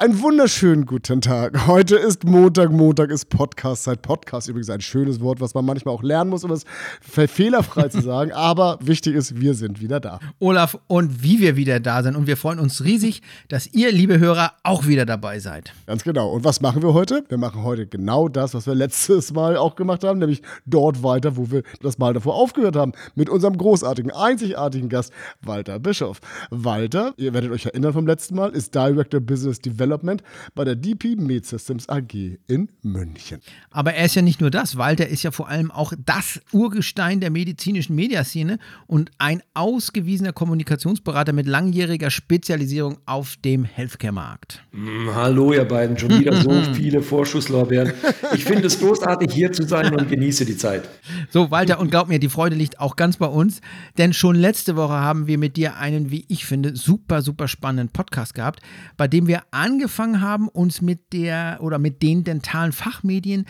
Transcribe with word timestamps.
Einen 0.00 0.22
wunderschönen 0.22 0.86
guten 0.86 1.20
Tag. 1.20 1.66
Heute 1.66 1.96
ist 1.96 2.22
Montag, 2.22 2.70
Montag 2.70 3.10
ist 3.10 3.30
Podcast-Zeit. 3.30 4.00
Podcast 4.00 4.48
übrigens 4.48 4.70
ein 4.70 4.80
schönes 4.80 5.20
Wort, 5.20 5.40
was 5.40 5.54
man 5.54 5.64
manchmal 5.64 5.92
auch 5.92 6.04
lernen 6.04 6.30
muss, 6.30 6.44
um 6.44 6.52
es 6.52 6.64
fehlerfrei 7.00 7.88
zu 7.88 8.00
sagen. 8.00 8.30
Aber 8.34 8.78
wichtig 8.80 9.16
ist, 9.16 9.40
wir 9.40 9.54
sind 9.54 9.80
wieder 9.80 9.98
da. 9.98 10.20
Olaf, 10.38 10.78
und 10.86 11.24
wie 11.24 11.40
wir 11.40 11.56
wieder 11.56 11.80
da 11.80 12.04
sind. 12.04 12.14
Und 12.14 12.28
wir 12.28 12.36
freuen 12.36 12.60
uns 12.60 12.84
riesig, 12.84 13.22
dass 13.48 13.66
ihr, 13.74 13.90
liebe 13.90 14.20
Hörer, 14.20 14.52
auch 14.62 14.86
wieder 14.86 15.04
dabei 15.04 15.40
seid. 15.40 15.72
Ganz 15.88 16.04
genau. 16.04 16.30
Und 16.30 16.44
was 16.44 16.60
machen 16.60 16.80
wir 16.80 16.94
heute? 16.94 17.24
Wir 17.28 17.38
machen 17.38 17.64
heute 17.64 17.88
genau 17.88 18.28
das, 18.28 18.54
was 18.54 18.68
wir 18.68 18.76
letztes 18.76 19.32
Mal 19.32 19.56
auch 19.56 19.74
gemacht 19.74 20.04
haben, 20.04 20.20
nämlich 20.20 20.42
dort 20.64 21.02
weiter, 21.02 21.36
wo 21.36 21.50
wir 21.50 21.64
das 21.82 21.98
Mal 21.98 22.14
davor 22.14 22.36
aufgehört 22.36 22.76
haben, 22.76 22.92
mit 23.16 23.28
unserem 23.28 23.58
großartigen, 23.58 24.12
einzigartigen 24.12 24.90
Gast 24.90 25.12
Walter 25.42 25.80
Bischof. 25.80 26.20
Walter, 26.50 27.14
ihr 27.16 27.34
werdet 27.34 27.50
euch 27.50 27.66
erinnern 27.66 27.92
vom 27.92 28.06
letzten 28.06 28.36
Mal, 28.36 28.50
ist 28.50 28.72
Director 28.76 29.18
Business 29.18 29.58
Development 29.58 29.87
Development 29.88 30.22
bei 30.54 30.64
der 30.64 30.76
DP 30.76 31.16
Med 31.16 31.46
Systems 31.46 31.88
AG 31.88 32.38
in 32.46 32.68
München. 32.82 33.40
Aber 33.70 33.94
er 33.94 34.04
ist 34.04 34.14
ja 34.14 34.22
nicht 34.22 34.40
nur 34.40 34.50
das. 34.50 34.76
Walter 34.76 35.08
ist 35.08 35.22
ja 35.22 35.30
vor 35.30 35.48
allem 35.48 35.70
auch 35.70 35.92
das 36.04 36.40
Urgestein 36.52 37.20
der 37.20 37.30
medizinischen 37.30 37.96
Mediaszene 37.96 38.58
und 38.86 39.10
ein 39.18 39.42
ausgewiesener 39.54 40.32
Kommunikationsberater 40.32 41.32
mit 41.32 41.46
langjähriger 41.46 42.10
Spezialisierung 42.10 42.98
auf 43.06 43.36
dem 43.44 43.64
Healthcare-Markt. 43.64 44.62
Mm, 44.72 45.08
hallo, 45.14 45.52
ihr 45.52 45.64
beiden. 45.64 45.96
Schon 45.98 46.18
wieder 46.18 46.34
so 46.34 46.50
viele 46.74 47.02
Vorschusslorbeeren. 47.02 47.92
Ich 48.34 48.44
finde 48.44 48.66
es 48.66 48.78
großartig, 48.78 49.32
hier 49.32 49.52
zu 49.52 49.64
sein 49.64 49.94
und 49.94 50.08
genieße 50.10 50.44
die 50.44 50.56
Zeit. 50.56 50.88
So, 51.30 51.50
Walter, 51.50 51.80
und 51.80 51.90
glaub 51.90 52.08
mir, 52.08 52.18
die 52.18 52.28
Freude 52.28 52.56
liegt 52.56 52.80
auch 52.80 52.96
ganz 52.96 53.16
bei 53.16 53.26
uns, 53.26 53.60
denn 53.96 54.12
schon 54.12 54.36
letzte 54.36 54.76
Woche 54.76 54.94
haben 54.94 55.26
wir 55.26 55.38
mit 55.38 55.56
dir 55.56 55.76
einen, 55.76 56.10
wie 56.10 56.24
ich 56.28 56.44
finde, 56.44 56.76
super, 56.76 57.22
super 57.22 57.48
spannenden 57.48 57.88
Podcast 57.88 58.34
gehabt, 58.34 58.60
bei 58.96 59.08
dem 59.08 59.26
wir 59.26 59.42
an 59.50 59.77
angefangen 59.78 60.20
haben, 60.20 60.48
uns 60.48 60.82
mit 60.82 61.12
der 61.12 61.58
oder 61.60 61.78
mit 61.78 62.02
den 62.02 62.24
dentalen 62.24 62.72
Fachmedien 62.72 63.46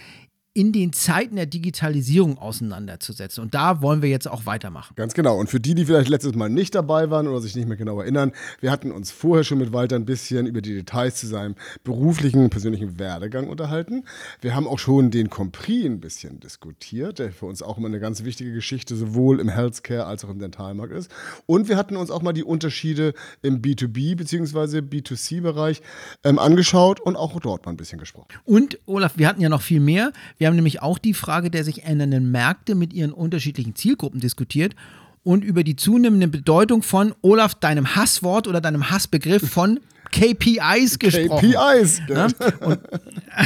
in 0.59 0.73
den 0.73 0.93
Zeiten 0.93 1.37
der 1.37 1.47
Digitalisierung 1.47 2.37
auseinanderzusetzen. 2.37 3.45
Und 3.45 3.55
da 3.55 3.81
wollen 3.81 4.03
wir 4.03 4.09
jetzt 4.09 4.27
auch 4.27 4.45
weitermachen. 4.45 4.93
Ganz 4.97 5.15
genau. 5.15 5.39
Und 5.39 5.49
für 5.49 5.61
die, 5.61 5.77
die 5.77 5.85
vielleicht 5.85 6.09
letztes 6.09 6.35
Mal 6.35 6.49
nicht 6.49 6.75
dabei 6.75 7.11
waren 7.11 7.29
oder 7.29 7.41
sich 7.41 7.55
nicht 7.55 7.69
mehr 7.69 7.77
genau 7.77 8.01
erinnern, 8.01 8.33
wir 8.61 8.73
hatten 8.73 8.91
uns 8.91 9.13
vorher 9.13 9.45
schon 9.45 9.59
mit 9.59 9.73
Walter 9.73 9.95
ein 9.95 10.05
bisschen 10.05 10.49
über 10.49 10.61
die 10.61 10.75
Details 10.75 11.15
zu 11.15 11.29
seinem 11.29 11.55
beruflichen, 11.85 12.51
persönlichen 12.51 12.99
Werdegang 12.99 13.49
unterhalten. 13.49 14.03
Wir 14.41 14.57
haben 14.57 14.67
auch 14.67 14.81
schon 14.81 15.13
den 15.13 15.31
Compris 15.31 15.85
ein 15.85 16.01
bisschen 16.01 16.41
diskutiert, 16.41 17.21
der 17.21 17.31
für 17.31 17.47
uns 17.47 17.63
auch 17.63 17.79
immer 17.79 17.87
eine 17.87 18.01
ganz 18.01 18.25
wichtige 18.25 18.53
Geschichte 18.53 18.97
sowohl 18.97 19.39
im 19.39 19.49
Healthcare 19.49 20.07
als 20.07 20.25
auch 20.25 20.31
im 20.31 20.41
Dentalmarkt 20.41 20.93
ist. 20.93 21.09
Und 21.47 21.69
wir 21.69 21.77
hatten 21.77 21.97
uns 21.97 22.11
auch 22.11 22.23
mal 22.23 22.33
die 22.33 22.43
Unterschiede 22.43 23.15
im 23.43 23.63
B2B 23.63 24.17
bzw. 24.17 24.79
B2C-Bereich 24.79 25.83
ähm, 26.25 26.41
angeschaut 26.41 26.99
und 26.99 27.15
auch 27.15 27.39
dort 27.39 27.65
mal 27.65 27.71
ein 27.71 27.77
bisschen 27.77 28.01
gesprochen. 28.01 28.27
Und 28.45 28.81
Olaf, 28.87 29.13
wir 29.19 29.29
hatten 29.29 29.41
ja 29.41 29.49
noch 29.49 29.63
viel 29.63 29.79
mehr. 29.79 30.13
Wir 30.37 30.48
haben 30.49 30.57
nämlich 30.57 30.83
auch 30.83 30.99
die 30.99 31.15
Frage 31.15 31.51
der 31.51 31.65
sich 31.65 31.85
ändernden 31.85 32.31
Märkte 32.31 32.75
mit 32.75 32.93
ihren 32.93 33.13
unterschiedlichen 33.13 33.75
Zielgruppen 33.75 34.21
diskutiert 34.21 34.75
und 35.23 35.45
über 35.45 35.63
die 35.63 35.77
zunehmende 35.77 36.29
Bedeutung 36.29 36.83
von 36.83 37.15
Olaf, 37.23 37.55
deinem 37.55 37.95
Hasswort 37.95 38.49
oder 38.49 38.61
deinem 38.61 38.91
Hassbegriff 38.91 39.49
von 39.49 39.81
KPIs 40.11 40.99
gesprochen. 40.99 41.53
KPIs. 41.53 42.01
Ja? 42.09 42.29
Und, 42.61 42.81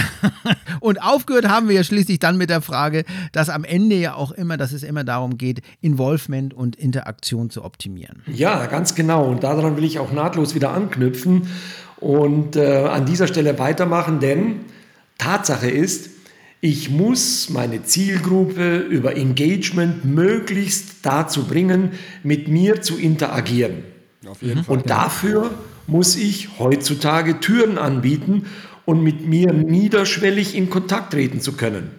und, 0.80 1.02
aufgehört 1.02 1.48
haben 1.48 1.68
wir 1.68 1.74
ja 1.74 1.84
schließlich 1.84 2.18
dann 2.20 2.36
mit 2.36 2.50
der 2.50 2.60
Frage, 2.60 3.04
dass 3.32 3.48
am 3.48 3.64
Ende 3.64 3.96
ja 3.96 4.14
auch 4.14 4.32
immer, 4.32 4.56
dass 4.56 4.72
es 4.72 4.82
immer 4.82 5.04
darum 5.04 5.38
geht, 5.38 5.62
Involvement 5.80 6.54
und 6.54 6.76
Interaktion 6.76 7.50
zu 7.50 7.64
optimieren. 7.64 8.22
Ja, 8.26 8.66
ganz 8.66 8.94
genau. 8.94 9.24
Und 9.24 9.42
daran 9.42 9.76
will 9.76 9.84
ich 9.84 9.98
auch 9.98 10.12
nahtlos 10.12 10.54
wieder 10.54 10.70
anknüpfen 10.70 11.48
und 11.96 12.56
äh, 12.56 12.84
an 12.84 13.06
dieser 13.06 13.26
Stelle 13.26 13.58
weitermachen, 13.58 14.20
denn 14.20 14.60
Tatsache 15.18 15.70
ist, 15.70 16.10
ich 16.64 16.90
muss 16.90 17.50
meine 17.50 17.82
Zielgruppe 17.82 18.76
über 18.78 19.16
Engagement 19.16 20.04
möglichst 20.04 20.94
dazu 21.02 21.44
bringen, 21.48 21.90
mit 22.22 22.46
mir 22.46 22.82
zu 22.82 22.96
interagieren. 22.96 23.82
Fall, 24.22 24.64
und 24.68 24.88
dafür 24.88 25.50
muss 25.88 26.14
ich 26.14 26.60
heutzutage 26.60 27.40
Türen 27.40 27.78
anbieten 27.78 28.46
und 28.84 29.02
mit 29.02 29.26
mir 29.26 29.52
niederschwellig 29.52 30.54
in 30.54 30.70
Kontakt 30.70 31.12
treten 31.12 31.40
zu 31.40 31.54
können. 31.54 31.90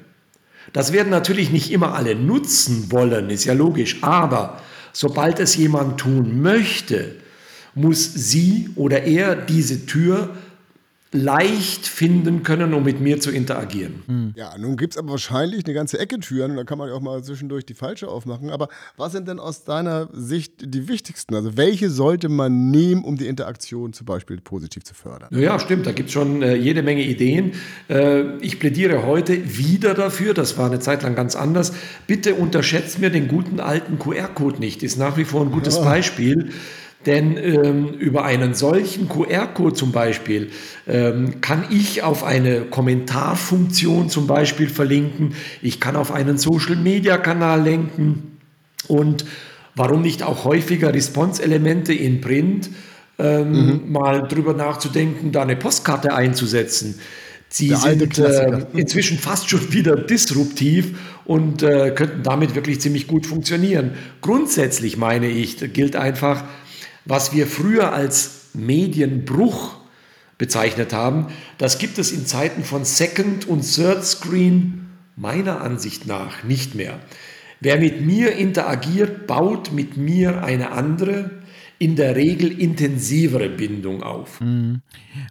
Das 0.72 0.94
werden 0.94 1.09
natürlich 1.09 1.52
nicht 1.52 1.69
immer 1.69 1.94
alle 1.94 2.16
nutzen 2.16 2.90
wollen, 2.90 3.29
ist 3.29 3.44
ja 3.44 3.53
logisch, 3.53 3.97
aber 4.02 4.62
sobald 4.94 5.41
es 5.41 5.57
jemand 5.57 6.00
tun 6.00 6.41
möchte, 6.41 7.16
muss 7.75 8.13
sie 8.13 8.69
oder 8.75 9.03
er 9.03 9.35
diese 9.35 9.85
Tür 9.85 10.29
leicht 11.13 11.88
finden 11.88 12.41
können, 12.41 12.74
um 12.74 12.84
mit 12.84 13.00
mir 13.00 13.19
zu 13.22 13.31
interagieren. 13.31 14.03
Hm. 14.07 14.34
Ja, 14.35 14.57
nun 14.57 14.78
gibt 14.78 14.94
es 14.94 14.97
aber 14.97 15.12
wahrscheinlich 15.12 15.66
eine 15.66 15.75
ganze 15.75 16.00
Ecke 16.00 16.19
Türen 16.19 16.51
und 16.51 16.57
da 16.57 16.63
kann 16.63 16.79
man 16.79 16.90
ja 16.90 16.96
auch 16.96 17.01
mal 17.01 17.24
zwischendurch 17.24 17.66
die 17.66 17.75
falsche 17.75 18.07
aufmachen. 18.07 18.50
Aber 18.50 18.68
was 18.97 19.12
sind 19.12 19.28
denn 19.28 19.40
aus 19.40 19.63
deiner 19.63 20.09
Sicht 20.12 20.53
die 20.73 20.88
wichtigsten? 20.88 21.35
Also 21.35 21.56
welche 21.56 21.91
sollte 21.91 22.29
man 22.29 22.72
nehmen, 22.72 23.03
um 23.03 23.16
die 23.16 23.28
Interaktion 23.28 23.94
zum 23.94 24.06
Beispiel 24.06 24.41
positiv 24.41 24.84
zu 24.84 24.96
fördern? 24.96 25.29
Ja, 25.31 25.59
stimmt, 25.59 25.85
da 25.85 25.91
gibt 25.91 26.09
es 26.09 26.13
schon 26.13 26.41
äh, 26.41 26.56
jede 26.56 26.81
Menge 26.81 27.03
Ideen. 27.03 27.52
Äh, 27.90 28.38
ich 28.38 28.59
plädiere 28.59 29.06
heute 29.06 29.57
wieder 29.57 29.94
dafür, 29.94 30.34
das 30.34 30.57
war 30.57 30.66
eine 30.66 30.79
Zeit 30.79 31.03
lang 31.03 31.13
ganz 31.13 31.35
anders, 31.35 31.73
bitte 32.07 32.34
unterschätzt 32.34 33.00
mir 33.00 33.12
den 33.12 33.28
guten 33.28 33.59
alten 33.59 34.00
QR-Code 34.00 34.59
nicht, 34.59 34.81
ist 34.81 34.97
nach 34.97 35.16
wie 35.18 35.25
vor 35.25 35.41
ein 35.41 35.52
gutes 35.52 35.78
ja. 35.78 35.84
Beispiel. 35.84 36.50
Denn 37.06 37.38
ähm, 37.38 37.90
über 37.90 38.24
einen 38.24 38.53
solchen 38.53 39.09
QR-Code 39.09 39.74
zum 39.74 39.91
Beispiel 39.91 40.52
ähm, 40.88 41.41
kann 41.41 41.66
ich 41.69 42.02
auf 42.03 42.24
eine 42.24 42.62
Kommentarfunktion 42.62 44.09
zum 44.09 44.28
Beispiel 44.28 44.69
verlinken. 44.69 45.36
Ich 45.62 45.80
kann 45.80 45.96
auf 45.96 46.12
einen 46.12 46.38
Social-Media-Kanal 46.38 47.62
lenken 47.62 48.38
und 48.88 49.25
warum 49.75 50.02
nicht 50.02 50.24
auch 50.24 50.46
häufiger 50.46 50.94
Response-Elemente 50.94 51.94
in 51.94 52.22
Print 52.22 52.69
ähm, 53.20 53.52
mhm. 53.52 53.91
mal 53.91 54.28
drüber 54.28 54.53
nachzudenken, 54.53 55.31
da 55.31 55.41
eine 55.41 55.56
Postkarte 55.56 56.16
einzusetzen. 56.16 57.00
Sie 57.53 57.75
sind 57.75 58.18
äh, 58.18 58.66
inzwischen 58.74 59.20
fast 59.20 59.47
schon 59.47 59.72
wieder 59.72 59.96
disruptiv 59.96 60.97
und 61.24 61.62
äh, 61.62 61.91
könnten 61.91 62.24
damit 62.24 62.56
wirklich 62.56 62.81
ziemlich 62.81 63.06
gut 63.06 63.28
funktionieren. 63.28 63.91
Grundsätzlich 64.22 64.97
meine 64.97 65.28
ich, 65.28 65.58
gilt 65.72 65.96
einfach, 65.96 66.46
was 67.06 67.34
wir 67.34 67.47
früher 67.47 67.94
als 67.94 68.47
Medienbruch 68.53 69.75
bezeichnet 70.38 70.94
haben, 70.94 71.28
das 71.58 71.78
gibt 71.78 71.97
es 71.97 72.12
in 72.12 72.25
Zeiten 72.25 72.64
von 72.64 72.86
Second 72.86 73.47
und 73.47 73.62
Third 73.62 74.06
Screen 74.06 74.90
meiner 75.16 75.62
Ansicht 75.62 76.08
nach 76.08 76.44
nicht 76.44 76.75
mehr. 76.75 77.00
Wer 77.59 77.78
mit 77.78 78.02
mir 78.02 78.36
interagiert, 78.36 79.25
baut 79.28 79.72
mit 79.72 79.96
mir 79.96 80.44
eine 80.44 80.72
andere, 80.72 81.31
in 81.83 81.97
der 81.97 82.16
Regel 82.16 82.49
intensivere 82.61 83.49
Bindung 83.49 84.03
auf. 84.03 84.39
Mhm. 84.39 84.81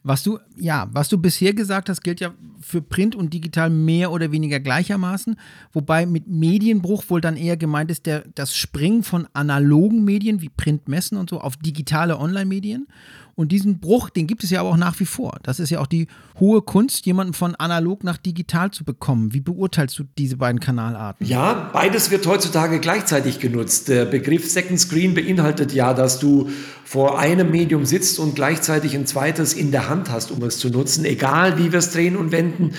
Was 0.03 0.23
du, 0.23 0.39
ja, 0.55 0.87
was 0.93 1.09
du 1.09 1.17
bisher 1.17 1.55
gesagt 1.55 1.89
hast, 1.89 2.03
gilt 2.03 2.21
ja 2.21 2.35
für 2.61 2.83
Print 2.83 3.17
und 3.17 3.33
digital 3.33 3.71
mehr 3.71 4.13
oder 4.13 4.33
weniger 4.33 4.61
gleichermaßen, 4.61 5.37
wobei 5.73 6.05
mit 6.05 6.29
Medienbruch 6.29 7.05
wohl 7.09 7.23
dann 7.23 7.39
eher 7.39 7.57
gemeint 7.57 7.91
ist 7.91 8.05
der, 8.05 8.25
das 8.35 8.55
Springen 8.55 9.03
von 9.03 9.27
analogen 9.33 10.05
Medien 10.05 10.43
wie 10.43 10.51
Printmessen 10.51 11.17
und 11.17 11.31
so 11.31 11.41
auf 11.41 11.57
digitale 11.57 12.19
Online-Medien 12.19 12.87
und 13.35 13.51
diesen 13.51 13.81
Bruch, 13.81 14.11
den 14.11 14.27
gibt 14.27 14.45
es 14.45 14.51
ja 14.51 14.61
aber 14.61 14.71
auch 14.71 14.77
nach 14.77 15.01
wie 15.01 15.07
vor. 15.07 15.39
Das 15.43 15.59
ist 15.59 15.71
ja 15.71 15.81
auch 15.81 15.87
die 15.87 16.07
hohe 16.39 16.61
Kunst, 16.63 17.07
jemanden 17.07 17.33
von 17.33 17.55
analog 17.55 18.05
nach 18.05 18.19
digital 18.19 18.71
zu 18.71 18.85
bekommen. 18.85 19.33
Wie 19.33 19.41
beurteilst 19.41 19.99
du 19.99 20.05
diese 20.19 20.37
beiden 20.37 20.61
Kanalarten? 20.61 21.27
Ja, 21.27 21.71
beides 21.73 22.11
wird 22.11 22.27
heutzutage 22.27 22.79
gleichzeitig 22.79 23.39
genutzt. 23.39 23.89
Der 23.89 24.05
Begriff 24.05 24.51
Second 24.51 24.79
Screen 24.79 25.15
beinhaltet 25.15 25.73
ja, 25.73 25.95
dass 25.95 26.19
du 26.19 26.51
vor 26.85 27.19
einem 27.19 27.51
Medium 27.51 27.87
sitzt 27.87 28.19
und 28.19 28.35
gleichzeitig 28.35 28.95
ein 28.95 29.07
zweites 29.07 29.55
in 29.55 29.71
der 29.71 29.89
Hand 29.89 30.11
hast, 30.11 30.31
um 30.31 30.43
es 30.43 30.59
zu 30.59 30.69
nutzen, 30.69 31.07
egal 31.07 31.59
wie 31.59 31.73
wir 31.73 31.79
es 31.79 31.91
drehen 31.91 32.17
und 32.17 32.33
wenden. 32.33 32.73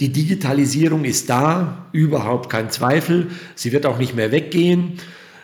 Die 0.00 0.10
Digitalisierung 0.10 1.04
ist 1.04 1.30
da, 1.30 1.86
überhaupt 1.92 2.50
kein 2.50 2.70
Zweifel. 2.70 3.28
Sie 3.54 3.70
wird 3.70 3.86
auch 3.86 3.98
nicht 3.98 4.16
mehr 4.16 4.32
weggehen. 4.32 4.94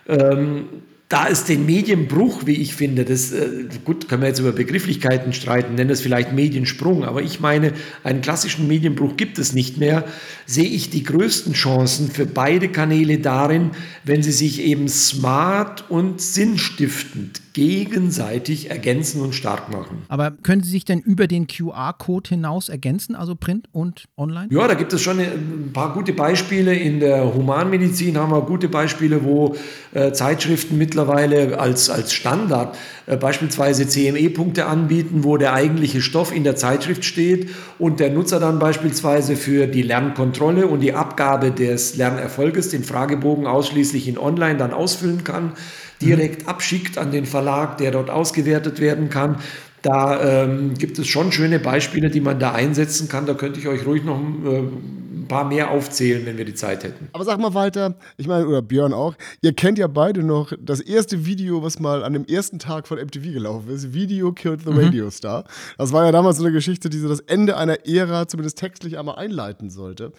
Ähm, 0.09 0.65
da 1.09 1.29
es 1.29 1.45
den 1.45 1.67
Medienbruch, 1.67 2.47
wie 2.47 2.57
ich 2.57 2.75
finde, 2.75 3.05
das, 3.05 3.31
äh, 3.31 3.67
gut, 3.85 4.09
können 4.09 4.23
wir 4.23 4.29
jetzt 4.29 4.41
über 4.41 4.51
Begrifflichkeiten 4.51 5.33
streiten, 5.33 5.77
nennen 5.77 5.91
es 5.91 6.01
vielleicht 6.01 6.33
Mediensprung, 6.33 7.05
aber 7.05 7.23
ich 7.23 7.39
meine, 7.39 7.73
einen 8.03 8.23
klassischen 8.23 8.67
Medienbruch 8.67 9.17
gibt 9.17 9.39
es 9.39 9.53
nicht 9.53 9.79
mehr, 9.79 10.05
sehe 10.47 10.69
ich 10.69 10.91
die 10.91 11.05
größten 11.05 11.53
Chancen 11.53 12.11
für 12.11 12.27
beide 12.27 12.69
Kanäle 12.69 13.19
darin, 13.19 13.71
wenn 14.03 14.25
sie 14.25 14.33
sich 14.33 14.61
eben 14.61 14.89
smart 14.89 15.89
und 15.91 16.21
sinnstiftend 16.21 17.41
gegenseitig 17.57 18.71
ergänzen 18.71 19.23
und 19.23 19.35
stark 19.35 19.73
machen. 19.73 20.03
Aber 20.09 20.31
können 20.31 20.63
Sie 20.63 20.71
sich 20.71 20.85
denn 20.85 21.01
über 21.01 21.27
den 21.27 21.47
QR-Code 21.47 22.29
hinaus 22.29 22.69
ergänzen, 22.69 23.17
also 23.17 23.35
Print 23.35 23.67
und 23.73 24.05
Online? 24.19 24.49
Ja, 24.51 24.69
da 24.69 24.75
gibt 24.75 24.93
es 24.93 25.01
schon 25.01 25.19
ein 25.19 25.71
paar 25.73 25.95
gute 25.95 26.13
Beispiele. 26.13 26.75
In 26.75 27.01
der 27.01 27.35
Humanmedizin 27.35 28.19
haben 28.19 28.31
wir 28.31 28.43
gute 28.43 28.69
Beispiele, 28.69 29.25
wo 29.25 29.57
äh, 29.95 30.13
Zeitschriften 30.13 30.77
mittlerweile 30.77 31.59
als, 31.59 31.89
als 31.89 32.13
Standard 32.13 32.77
äh, 33.07 33.17
beispielsweise 33.17 33.89
CME-Punkte 33.89 34.67
anbieten, 34.67 35.25
wo 35.25 35.39
der 35.39 35.55
eigentliche 35.55 36.03
Stoff 36.03 36.37
in 36.37 36.45
der 36.45 36.57
Zeitschrift 36.57 37.07
steht 37.07 37.49
und 37.79 38.01
der 38.01 38.11
Nutzer 38.11 38.39
dann 38.39 38.59
beispielsweise 38.59 39.35
für 39.35 39.67
die 39.67 39.81
Lernkontrolle 39.81 40.67
und 40.67 40.81
die 40.81 40.93
Abgabe 40.93 41.53
des 41.53 41.97
Lernerfolges 41.97 42.69
den 42.69 42.85
Fragebogen 42.85 43.47
ausschließlich 43.47 44.09
in 44.09 44.19
Online 44.19 44.59
dann 44.59 44.75
ausfüllen 44.75 45.25
kann 45.25 45.55
direkt 46.01 46.49
abschickt 46.49 46.99
an 46.99 47.11
den 47.11 47.27
Verlag, 47.27 47.79
der 47.79 47.91
dort 47.91 48.11
ausgewertet 48.11 48.81
werden 48.81 49.09
kann. 49.11 49.37
Da 49.83 50.45
ähm, 50.45 50.75
gibt 50.75 50.99
es 50.99 51.07
schon 51.07 51.31
schöne 51.31 51.61
Beispiele, 51.61 52.11
die 52.11 52.21
man 52.21 52.41
da 52.41 52.53
einsetzen 52.53 53.09
kann. 53.09 53.25
Da 53.27 53.35
könnte 53.35 53.61
ich 53.61 53.69
euch 53.69 53.87
ruhig 53.87 54.03
noch 54.03 54.19
äh, 54.19 54.59
ein 55.27 55.27
paar 55.29 55.45
mehr 55.45 55.71
aufzählen, 55.71 56.27
wenn 56.27 56.39
wir 56.39 56.45
die 56.45 56.55
Zeit 56.55 56.83
hätten. 56.83 57.09
Aber 57.13 57.25
sag 57.25 57.39
mal, 57.39 57.55
Walter, 57.55 57.95
ich 58.17 58.27
meine, 58.27 58.47
oder 58.47 58.63
Björn 58.63 58.93
auch, 58.93 59.15
ihr 59.43 59.53
kennt 59.53 59.79
ja 59.79 59.87
beide 59.87 60.25
noch 60.25 60.53
das 60.61 60.81
erste 60.81 61.25
Video, 61.25 61.63
was 61.63 61.79
mal 61.79 62.03
an 62.03 62.15
dem 62.15 62.25
ersten 62.25 62.59
Tag 62.59 62.89
von 62.89 62.99
MTV 62.99 63.33
gelaufen 63.33 63.71
ist. 63.71 63.93
Video 63.93 64.33
Killed 64.33 64.63
the 64.63 64.73
Radio 64.73 65.09
Star. 65.11 65.45
Das 65.79 65.93
war 65.93 66.05
ja 66.05 66.11
damals 66.13 66.39
so 66.39 66.45
eine 66.45 66.53
Geschichte, 66.53 66.91
die 66.91 66.99
so 66.99 67.09
das 67.09 67.21
Ende 67.21 67.57
einer 67.57 67.87
Ära 67.87 68.27
zumindest 68.27 68.59
textlich 68.59 68.99
einmal 68.99 69.17
einleiten 69.17 69.71
sollte. 69.71 70.13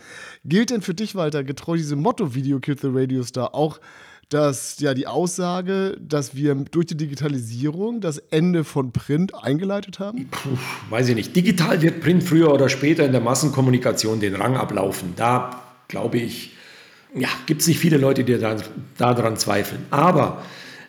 Gilt 0.46 0.70
denn 0.70 0.82
für 0.82 0.94
dich, 0.94 1.16
Walter, 1.16 1.44
getreu 1.44 1.76
diesem 1.76 2.00
Motto 2.00 2.34
Video 2.36 2.60
Killed 2.60 2.80
the 2.80 2.90
Radio 2.90 3.24
Star 3.24 3.54
auch 3.54 3.80
dass 4.30 4.80
ja 4.80 4.94
die 4.94 5.08
Aussage, 5.08 5.98
dass 6.02 6.36
wir 6.36 6.54
durch 6.56 6.88
die 6.88 6.98
Digitalisierung 6.98 8.02
das 8.02 8.18
Ende 8.18 8.64
von 8.64 8.92
Print 8.92 9.34
eingeleitet 9.36 10.00
haben? 10.00 10.28
Puh, 10.30 10.58
weiß 10.90 11.10
ich 11.10 11.16
nicht. 11.16 11.36
Digital 11.36 11.82
wird 11.82 12.02
Print 12.02 12.24
früher 12.24 12.54
oder 12.54 12.68
später 12.68 13.06
in 13.06 13.14
der 13.14 13.22
Massenkommunikation 13.22 14.20
den 14.20 14.36
Rang 14.36 14.58
ablaufen. 14.58 15.14
Da 15.16 15.64
glaube 15.88 16.18
ich, 16.18 16.52
ja, 17.16 17.30
gibt 17.46 17.62
es 17.62 17.68
nicht 17.68 17.80
viele 17.80 17.98
Leute, 17.98 18.26
die 18.26 18.38
daran, 18.38 18.62
daran 18.98 19.38
zweifeln. 19.38 19.86
Aber 19.92 20.44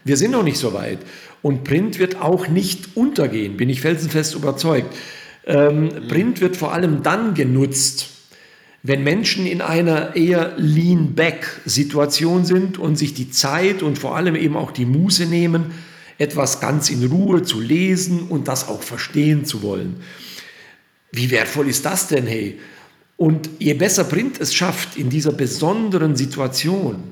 wir 0.05 0.17
sind 0.17 0.33
noch 0.33 0.43
nicht 0.43 0.59
so 0.59 0.75
weit. 0.75 0.99
Und 1.41 1.63
Print 1.63 2.01
wird 2.01 2.21
auch 2.21 2.49
nicht 2.49 2.97
untergehen, 2.97 3.57
bin 3.57 3.71
ich 3.71 3.81
felsenfest 3.81 4.35
überzeugt. 4.35 4.93
Ähm, 5.47 5.91
Print 6.09 6.41
wird 6.41 6.57
vor 6.57 6.73
allem 6.73 7.05
dann 7.05 7.35
genutzt, 7.35 8.18
wenn 8.83 9.03
Menschen 9.03 9.47
in 9.47 9.61
einer 9.61 10.15
eher 10.17 10.55
Lean-Back-Situation 10.57 12.45
sind 12.45 12.79
und 12.79 12.97
sich 12.97 13.15
die 13.15 13.31
Zeit 13.31 13.83
und 13.83 13.99
vor 13.99 14.17
allem 14.17 14.37
eben 14.37 14.57
auch 14.57 14.71
die 14.71 14.87
Muße 14.87 15.27
nehmen, 15.27 15.73
etwas 16.19 16.61
ganz 16.61 16.91
in 16.91 17.05
Ruhe 17.05 17.43
zu 17.43 17.61
lesen 17.61 18.23
und 18.29 18.49
das 18.49 18.69
auch 18.69 18.83
verstehen 18.83 19.45
zu 19.45 19.63
wollen. 19.63 19.97
Wie 21.13 21.31
wertvoll 21.31 21.69
ist 21.69 21.85
das 21.85 22.09
denn, 22.09 22.27
hey? 22.27 22.59
Und 23.17 23.51
je 23.59 23.75
besser 23.75 24.05
Print 24.05 24.41
es 24.41 24.55
schafft, 24.55 24.97
in 24.97 25.11
dieser 25.11 25.33
besonderen 25.33 26.15
Situation 26.15 27.03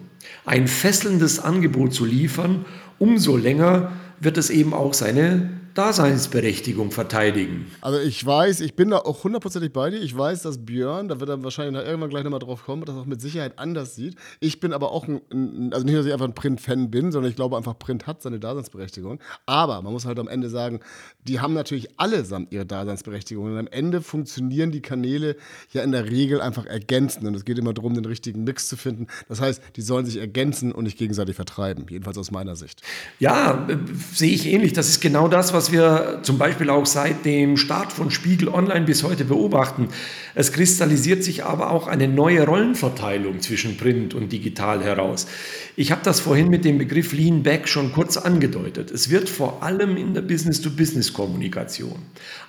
ein 0.45 0.69
fesselndes 0.69 1.41
Angebot 1.41 1.93
zu 1.93 2.05
liefern, 2.05 2.65
umso 2.99 3.37
länger 3.37 3.93
wird 4.21 4.39
es 4.39 4.51
eben 4.51 4.73
auch 4.73 4.95
seine 4.95 5.51
Daseinsberechtigung 5.77 6.91
verteidigen. 6.91 7.71
Also 7.83 7.99
ich 7.99 8.25
weiß, 8.25 8.61
ich 8.61 8.75
bin 8.75 8.91
da 8.91 8.99
auch 8.99 9.25
hundertprozentig 9.25 9.73
bei 9.73 9.91
dir. 9.91 10.01
Ich 10.01 10.17
weiß, 10.17 10.43
dass 10.43 10.65
Björn, 10.65 11.09
da 11.09 11.21
wird 11.21 11.29
er 11.29 11.45
wahrscheinlich 11.45 11.85
irgendwann 11.85 12.09
gleich 12.09 12.25
nochmal 12.25 12.41
drauf 12.41 12.65
kommen, 12.65 12.85
das 12.87 12.97
auch 12.97 13.05
mit 13.05 13.21
Sicherheit 13.21 13.59
anders 13.59 13.95
sieht. 13.95 14.17
Ich 14.41 14.59
bin 14.59 14.73
aber 14.73 14.91
auch, 14.91 15.07
ein, 15.07 15.71
also 15.73 15.85
nicht, 15.85 15.99
dass 15.99 16.07
ich 16.07 16.13
einfach 16.13 16.27
ein 16.27 16.35
Print-Fan 16.35 16.91
bin, 16.91 17.13
sondern 17.13 17.31
ich 17.31 17.37
glaube 17.37 17.59
einfach, 17.59 17.79
Print 17.79 18.07
hat 18.07 18.23
seine 18.23 18.41
Daseinsberechtigung. 18.41 19.21
Aber 19.45 19.83
man 19.83 19.93
muss 19.93 20.07
halt 20.07 20.19
am 20.19 20.29
Ende 20.29 20.49
sagen, 20.49 20.81
die 21.29 21.41
haben 21.41 21.53
natürlich 21.53 22.01
allesamt 22.01 22.53
ihre 22.53 22.65
Daseinsberechtigung. 22.65 23.45
Und 23.45 23.59
am 23.59 23.69
Ende 23.69 24.01
funktionieren 24.01 24.71
die 24.71 24.81
Kanäle 24.81 25.37
ja 25.73 25.83
in 25.83 25.93
der 25.93 26.11
Regel 26.11 26.41
einfach 26.41 26.65
ergänzend. 26.65 27.27
Und 27.27 27.35
es 27.35 27.45
geht 27.45 27.59
immer 27.59 27.75
darum, 27.75 27.93
den 27.93 28.07
richtigen 28.07 28.45
Mix 28.45 28.69
zu 28.69 28.79
finden. 28.79 29.09
Das 29.29 29.43
heißt, 29.43 29.61
die 29.77 29.83
sollen 29.83 30.07
sich 30.07 30.17
ergänzen 30.17 30.73
und 30.73 30.85
nicht 30.85 30.97
gegenseitig 30.97 31.37
vertreiben. 31.37 31.85
Jedenfalls 31.91 32.17
aus 32.17 32.31
meiner 32.31 32.57
Sicht. 32.57 32.81
Ja, 33.19 33.67
äh, 33.69 33.77
sehe 34.15 34.33
ich 34.33 34.47
ähnlich. 34.47 34.73
Das 34.73 34.89
ist 34.89 35.01
genau 35.01 35.29
das, 35.29 35.53
was 35.53 35.66
was 35.67 35.73
wir 35.73 36.21
zum 36.23 36.39
Beispiel 36.39 36.71
auch 36.71 36.87
seit 36.87 37.25
dem 37.25 37.57
Start 37.57 37.93
von 37.93 38.13
Spiegel 38.13 38.49
Online 38.49 38.87
bis 38.87 39.03
heute 39.03 39.25
beobachten. 39.25 39.89
Es 40.37 40.53
kristallisiert 40.53 41.25
sich 41.25 41.45
aber 41.45 41.73
auch 41.73 41.89
eine 41.89 42.07
neue 42.07 42.47
Rollenverteilung 42.47 43.41
zwischen 43.41 43.77
Print 43.77 44.15
und 44.15 44.31
Digital 44.31 44.85
heraus. 44.85 45.27
Ich 45.75 45.91
habe 45.91 46.03
das 46.05 46.21
vorhin 46.21 46.51
mit 46.51 46.65
dem 46.65 46.79
Begriff 46.79 47.13
Lean 47.13 47.43
Back 47.43 47.67
schon 47.67 47.93
kurz 47.93 48.17
angedeutet. 48.17 48.93
Es 48.93 49.11
wird 49.11 49.29
vor 49.29 49.65
allem 49.65 49.97
in 49.97 50.15
der 50.15 50.21
Business-to-Business-Kommunikation 50.21 51.99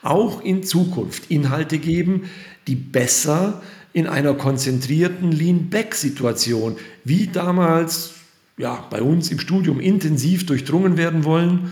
auch 0.04 0.44
in 0.44 0.62
Zukunft 0.62 1.32
Inhalte 1.32 1.80
geben, 1.80 2.30
die 2.68 2.76
besser 2.76 3.64
in 3.94 4.06
einer 4.06 4.36
konzentrierten 4.36 5.32
Lean-Back-Situation, 5.32 6.76
wie 7.04 7.26
damals 7.26 8.12
ja, 8.60 8.86
bei 8.92 9.02
uns 9.02 9.32
im 9.32 9.40
Studium 9.40 9.80
intensiv 9.80 10.46
durchdrungen 10.46 10.98
werden 10.98 11.24
wollen 11.24 11.72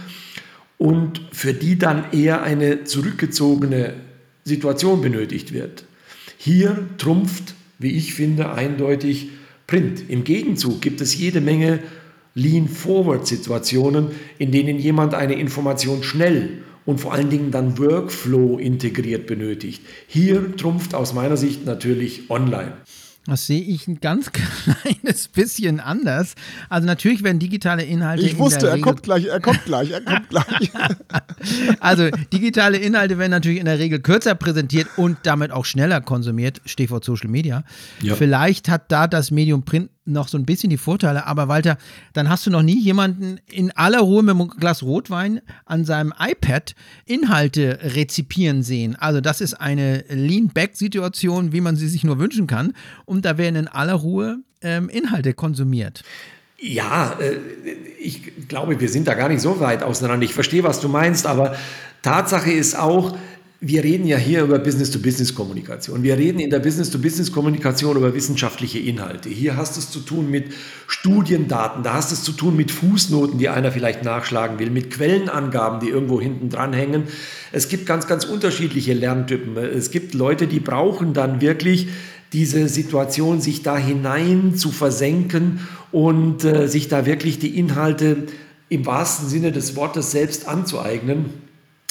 und 0.78 1.22
für 1.32 1.54
die 1.54 1.78
dann 1.78 2.12
eher 2.12 2.44
eine 2.44 2.84
zurückgezogene 2.84 3.94
Situation 4.44 5.02
benötigt 5.02 5.54
wird. 5.54 5.86
Hier 6.38 6.88
trumpft, 6.98 7.56
wie 7.80 7.92
ich 7.92 8.14
finde, 8.14 8.52
eindeutig 8.52 9.30
Print. 9.68 10.10
Im 10.10 10.24
Gegenzug 10.24 10.82
gibt 10.82 11.02
es 11.02 11.18
jede 11.18 11.42
Menge 11.42 11.80
Lean-Forward-Situationen, 12.36 14.10
in 14.38 14.52
denen 14.52 14.78
jemand 14.78 15.14
eine 15.14 15.36
Information 15.36 16.04
schnell 16.04 16.64
und 16.86 17.00
vor 17.00 17.14
allen 17.14 17.30
Dingen 17.30 17.52
dann 17.52 17.80
Workflow 17.80 18.60
integriert 18.60 19.26
benötigt. 19.26 19.82
Hier 20.08 20.56
trumpft 20.56 20.94
aus 20.94 21.14
meiner 21.14 21.38
Sicht 21.38 21.66
natürlich 21.66 22.30
Online. 22.30 22.74
Das 23.28 23.48
sehe 23.48 23.62
ich 23.62 23.88
ein 23.88 24.00
ganz 24.00 24.32
kleines 24.84 25.28
bisschen 25.28 25.80
anders. 25.80 26.36
Also 26.70 26.86
natürlich 26.86 27.24
werden 27.24 27.40
digitale 27.40 27.84
Inhalte. 27.84 28.24
Ich 28.24 28.38
wusste, 28.38 28.70
er 28.70 28.80
kommt 28.80 29.02
gleich, 29.02 29.26
er 29.26 29.40
kommt 29.40 29.66
gleich, 29.66 29.92
er 29.92 30.02
kommt 30.02 30.30
gleich. 30.30 30.72
also 31.80 32.10
digitale 32.32 32.78
Inhalte 32.78 33.18
werden 33.18 33.32
natürlich 33.32 33.60
in 33.60 33.66
der 33.66 33.80
Regel 33.80 34.00
kürzer 34.00 34.36
präsentiert 34.36 34.88
und 34.98 35.18
damit 35.24 35.52
auch 35.52 35.66
schneller 35.66 36.02
konsumiert. 36.02 36.62
Stichwort 36.66 37.04
Social 37.04 37.30
Media. 37.30 37.64
Ja. 38.02 38.16
Vielleicht 38.16 38.70
hat 38.70 38.92
da 38.92 39.08
das 39.08 39.32
Medium 39.32 39.64
Print 39.64 39.90
noch 40.06 40.28
so 40.28 40.38
ein 40.38 40.46
bisschen 40.46 40.70
die 40.70 40.78
Vorteile. 40.78 41.26
Aber 41.26 41.48
Walter, 41.48 41.78
dann 42.14 42.30
hast 42.30 42.46
du 42.46 42.52
noch 42.52 42.62
nie 42.62 42.80
jemanden 42.80 43.40
in 43.52 43.72
aller 43.72 44.00
Ruhe 44.00 44.24
mit 44.24 44.36
einem 44.36 44.50
Glas 44.50 44.84
Rotwein 44.84 45.42
an 45.66 45.86
seinem 45.86 46.14
iPad 46.20 46.76
Inhalte 47.06 47.80
rezipieren 47.82 48.64
sehen. 48.64 48.96
Also 48.96 49.22
das 49.22 49.42
ist 49.42 49.56
eine 49.56 50.06
Lean-Back-Situation, 50.10 51.52
wie 51.52 51.62
man 51.62 51.76
sie 51.76 51.88
sich 51.88 52.04
nur 52.04 52.20
wünschen 52.20 52.48
kann. 52.48 52.74
Und 53.06 53.26
da 53.26 53.38
werden 53.38 53.56
in 53.56 53.68
aller 53.68 53.94
Ruhe 53.94 54.40
ähm, 54.62 54.90
Inhalte 54.90 55.34
konsumiert. 55.34 56.04
Ja, 56.60 57.18
äh, 57.20 57.36
ich 58.00 58.48
glaube, 58.48 58.80
wir 58.80 58.90
sind 58.90 59.08
da 59.08 59.14
gar 59.14 59.30
nicht 59.30 59.42
so 59.42 59.60
weit 59.60 59.84
auseinander. 59.84 60.26
Ich 60.26 60.34
verstehe, 60.34 60.64
was 60.64 60.80
du 60.80 60.88
meinst, 60.88 61.26
aber 61.26 61.56
Tatsache 62.02 62.52
ist 62.52 62.78
auch, 62.78 63.18
wir 63.68 63.84
reden 63.84 64.06
ja 64.06 64.18
hier 64.18 64.44
über 64.44 64.60
Business-to-Business-Kommunikation. 64.60 66.04
Wir 66.04 66.20
reden 66.20 66.38
in 66.38 66.52
der 66.52 66.60
Business-to-Business-Kommunikation 66.60 67.98
über 67.98 68.14
wissenschaftliche 68.14 68.78
Inhalte. 68.78 69.30
Hier 69.30 69.58
hast 69.58 69.76
du 69.76 69.80
es 69.80 69.90
zu 69.90 70.02
tun 70.02 70.30
mit 70.30 70.52
Studiendaten, 70.86 71.82
da 71.82 71.96
hast 71.96 72.12
du 72.12 72.14
es 72.14 72.24
zu 72.24 72.34
tun 72.34 72.56
mit 72.56 72.70
Fußnoten, 72.70 73.40
die 73.40 73.50
einer 73.50 73.72
vielleicht 73.72 74.04
nachschlagen 74.04 74.60
will, 74.60 74.70
mit 74.70 74.92
Quellenangaben, 74.92 75.80
die 75.80 75.90
irgendwo 75.90 76.22
hinten 76.22 76.50
dran 76.50 76.74
hängen. 76.74 77.06
Es 77.52 77.68
gibt 77.68 77.88
ganz, 77.88 78.06
ganz 78.06 78.24
unterschiedliche 78.24 78.94
Lerntypen. 78.94 79.58
Es 79.58 79.90
gibt 79.90 80.14
Leute, 80.14 80.46
die 80.46 80.60
brauchen 80.60 81.16
dann 81.16 81.42
wirklich 81.42 81.88
diese 82.34 82.68
Situation, 82.68 83.42
sich 83.42 83.64
da 83.64 83.80
hinein 83.80 84.56
zu 84.56 84.70
versenken 84.70 85.62
und 85.92 86.44
äh, 86.44 86.68
sich 86.68 86.88
da 86.88 87.08
wirklich 87.08 87.40
die 87.40 87.58
Inhalte 87.58 88.28
im 88.70 88.86
wahrsten 88.86 89.28
Sinne 89.28 89.52
des 89.52 89.76
Wortes 89.76 90.12
selbst 90.12 90.48
anzueignen. 90.48 91.45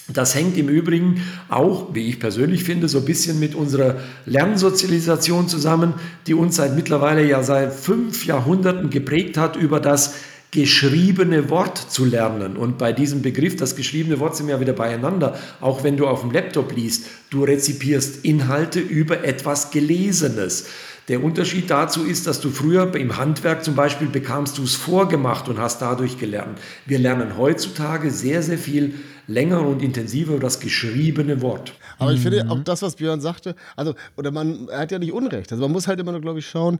Das 0.08 0.34
hängt 0.34 0.58
im 0.58 0.68
Übrigen 0.68 1.22
auch, 1.48 1.94
wie 1.94 2.08
ich 2.08 2.20
persönlich 2.20 2.64
finde, 2.64 2.88
so 2.88 2.98
ein 2.98 3.04
bisschen 3.06 3.40
mit 3.40 3.54
unserer 3.54 3.96
Lernsozialisation 4.26 5.48
zusammen, 5.48 5.94
die 6.26 6.34
uns 6.34 6.56
seit 6.56 6.76
mittlerweile 6.76 7.26
ja 7.26 7.42
seit 7.42 7.72
fünf 7.72 8.26
Jahrhunderten 8.26 8.90
geprägt 8.90 9.38
hat, 9.38 9.56
über 9.56 9.80
das 9.80 10.14
geschriebene 10.50 11.48
Wort 11.48 11.78
zu 11.78 12.04
lernen. 12.04 12.56
Und 12.56 12.76
bei 12.76 12.92
diesem 12.92 13.22
Begriff, 13.22 13.56
das 13.56 13.76
geschriebene 13.76 14.20
Wort 14.20 14.36
sind 14.36 14.46
wir 14.46 14.56
ja 14.56 14.60
wieder 14.60 14.74
beieinander. 14.74 15.38
Auch 15.60 15.82
wenn 15.82 15.96
du 15.96 16.06
auf 16.06 16.20
dem 16.20 16.30
Laptop 16.30 16.76
liest, 16.76 17.06
du 17.30 17.42
rezipierst 17.42 18.24
Inhalte 18.24 18.80
über 18.80 19.24
etwas 19.24 19.70
Gelesenes. 19.70 20.66
Der 21.08 21.24
Unterschied 21.24 21.68
dazu 21.70 22.04
ist, 22.04 22.26
dass 22.26 22.40
du 22.40 22.50
früher 22.50 22.94
im 22.94 23.16
Handwerk 23.18 23.64
zum 23.64 23.74
Beispiel 23.74 24.06
bekamst 24.06 24.56
du 24.56 24.62
es 24.62 24.74
vorgemacht 24.74 25.48
und 25.48 25.58
hast 25.58 25.82
dadurch 25.82 26.18
gelernt. 26.18 26.58
Wir 26.86 26.98
lernen 26.98 27.36
heutzutage 27.36 28.10
sehr, 28.10 28.42
sehr 28.42 28.56
viel 28.56 28.94
länger 29.26 29.66
und 29.66 29.82
intensiver 29.82 30.38
das 30.38 30.60
geschriebene 30.60 31.40
Wort. 31.42 31.72
Aber 31.98 32.12
ich 32.12 32.20
finde 32.20 32.50
auch 32.50 32.58
das, 32.62 32.82
was 32.82 32.96
Björn 32.96 33.20
sagte, 33.20 33.54
also, 33.76 33.94
oder 34.16 34.30
man, 34.30 34.68
er 34.68 34.80
hat 34.80 34.92
ja 34.92 34.98
nicht 34.98 35.12
Unrecht. 35.12 35.52
Also 35.52 35.62
man 35.62 35.72
muss 35.72 35.86
halt 35.86 36.00
immer 36.00 36.12
nur, 36.12 36.20
glaube 36.20 36.40
ich, 36.40 36.46
schauen, 36.46 36.78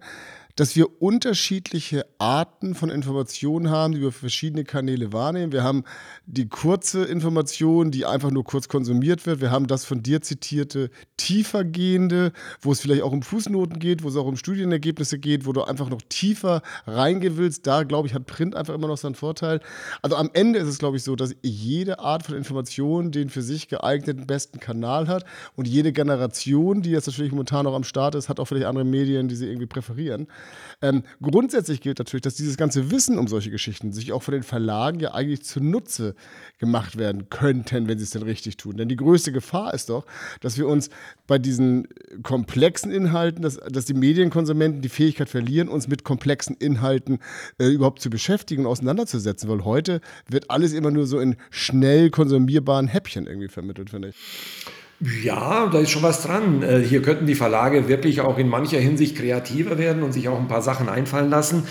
dass 0.57 0.77
wir 0.77 1.03
unterschiedliche 1.03 2.07
Arten 2.19 2.75
von 2.75 2.89
Informationen 2.89 3.71
haben, 3.71 3.95
die 3.95 4.01
wir 4.01 4.13
verschiedene 4.13 4.65
Kanäle 4.65 5.13
wahrnehmen. 5.13 5.53
Wir 5.53 5.65
haben 5.65 5.85
die 6.27 6.49
kurze 6.49 7.05
Information, 7.05 7.91
die 7.91 8.07
einfach 8.07 8.31
nur 8.31 8.45
kurz 8.45 8.69
konsumiert 8.69 9.27
wird. 9.27 9.41
Wir 9.41 9.51
haben 9.51 9.67
das 9.67 9.85
von 9.85 10.03
dir 10.03 10.23
zitierte 10.23 10.91
tiefergehende, 11.17 12.33
wo 12.61 12.71
es 12.71 12.81
vielleicht 12.81 13.03
auch 13.03 13.13
um 13.13 13.23
Fußnoten 13.23 13.81
geht, 13.81 14.05
wo 14.05 14.09
es 14.09 14.17
auch 14.17 14.27
um 14.27 14.37
Studienergebnisse 14.37 15.19
geht, 15.19 15.45
wo 15.45 15.53
du 15.53 15.65
einfach 15.65 15.91
noch 15.91 16.03
tiefer 16.09 16.63
reingehen 16.87 17.37
willst. 17.37 17.67
Da, 17.67 17.83
glaube 17.83 18.07
ich, 18.07 18.15
hat 18.15 18.27
Print 18.27 18.55
einfach 18.55 18.75
immer 18.75 18.89
noch 18.89 18.99
seinen 18.99 19.17
Vorteil. 19.17 19.61
Also 20.03 20.17
am 20.17 20.31
Ende 20.35 20.61
ist 20.61 20.69
es, 20.69 20.79
glaube 20.79 20.97
ich, 20.97 21.03
so, 21.03 21.17
dass 21.17 21.35
jede 21.43 21.99
Art 21.99 22.25
von 22.25 22.37
Information 22.37 23.11
den 23.11 23.29
für 23.29 23.43
sich 23.43 23.67
geeigneten 23.67 24.27
besten 24.27 24.61
Kanal 24.61 25.09
hat 25.09 25.25
und 25.57 25.67
jede 25.67 25.93
Generation, 25.93 26.83
die 26.83 26.91
jetzt 26.91 27.07
natürlich 27.09 27.33
momentan 27.33 27.65
noch 27.65 27.75
am 27.75 27.85
Start 27.85 28.15
ist, 28.15 28.29
hat 28.29 28.39
auch 28.39 28.45
vielleicht 28.45 28.67
andere 28.67 28.85
Medien, 28.85 29.27
die 29.27 29.35
sie 29.35 29.47
irgendwie 29.47 29.67
präferieren. 29.67 30.29
Ähm, 30.83 31.03
grundsätzlich 31.23 31.81
gilt 31.81 31.99
natürlich, 31.99 32.23
dass 32.23 32.35
dieses 32.35 32.57
ganze 32.57 32.91
Wissen 32.91 33.19
um 33.19 33.29
solche 33.29 33.51
Geschichten 33.51 33.93
sich 33.93 34.13
auch 34.13 34.23
von 34.23 34.33
den 34.33 34.43
Verlagen 34.43 35.01
ja 35.01 35.15
eigentlich 35.15 35.45
zunutze 35.45 36.15
gemacht 36.59 36.97
werden 36.99 37.29
könnten, 37.31 37.89
wenn 37.89 37.99
sie 37.99 38.05
es 38.05 38.11
denn 38.11 38.23
richtig 38.23 38.57
tun. 38.57 38.77
Denn 38.77 38.89
die 38.89 38.97
größte 38.97 39.33
Gefahr 39.33 39.75
ist 39.75 39.89
doch, 39.89 40.07
dass 40.41 40.59
wir 40.59 40.69
uns 40.69 40.91
bei 41.27 41.39
diesen 41.39 41.89
komplexen 42.23 42.91
Inhalten, 42.91 43.43
dass, 43.43 43.57
dass 43.57 43.85
die 43.85 43.95
Medienkonsumenten 43.95 44.83
die 44.83 44.89
Fähigkeit 44.89 45.29
verlieren, 45.29 45.69
uns 45.69 45.89
mit 45.89 46.05
komplexen 46.05 46.57
Inhalten 46.57 47.19
äh, 47.59 47.67
überhaupt 47.67 48.01
zu 48.01 48.11
beschäftigen 48.11 48.65
und 48.65 48.71
auseinanderzusetzen. 48.71 49.49
Weil 49.49 49.65
heute 49.65 50.01
wird 50.29 50.51
alles 50.51 50.73
immer 50.73 50.91
nur 50.91 51.07
so 51.07 51.19
in 51.19 51.37
schnell 51.51 52.11
konsumierbaren 52.11 52.89
Häppchen 52.89 53.27
irgendwie 53.27 53.49
vermittelt, 53.49 53.91
finde 53.91 54.09
ich. 54.09 54.17
Ja, 55.23 55.67
da 55.67 55.81
ist 55.81 55.91
schon 55.91 56.03
was 56.03 56.23
dran. 56.23 56.63
Äh, 56.63 56.81
hier 56.81 57.03
könnten 57.03 57.27
die 57.27 57.35
Verlage 57.35 57.89
wirklich 57.89 58.21
auch 58.21 58.39
in 58.39 58.49
mancher 58.49 58.79
Hinsicht 58.79 59.17
kreativer 59.17 59.77
werden 59.77 60.03
und 60.03 60.13
sich 60.13 60.29
auch 60.29 60.39
ein 60.39 60.49
paar 60.49 60.63
Sachen 60.63 60.89
einfallen 60.89 61.29
lassen. 61.29 61.65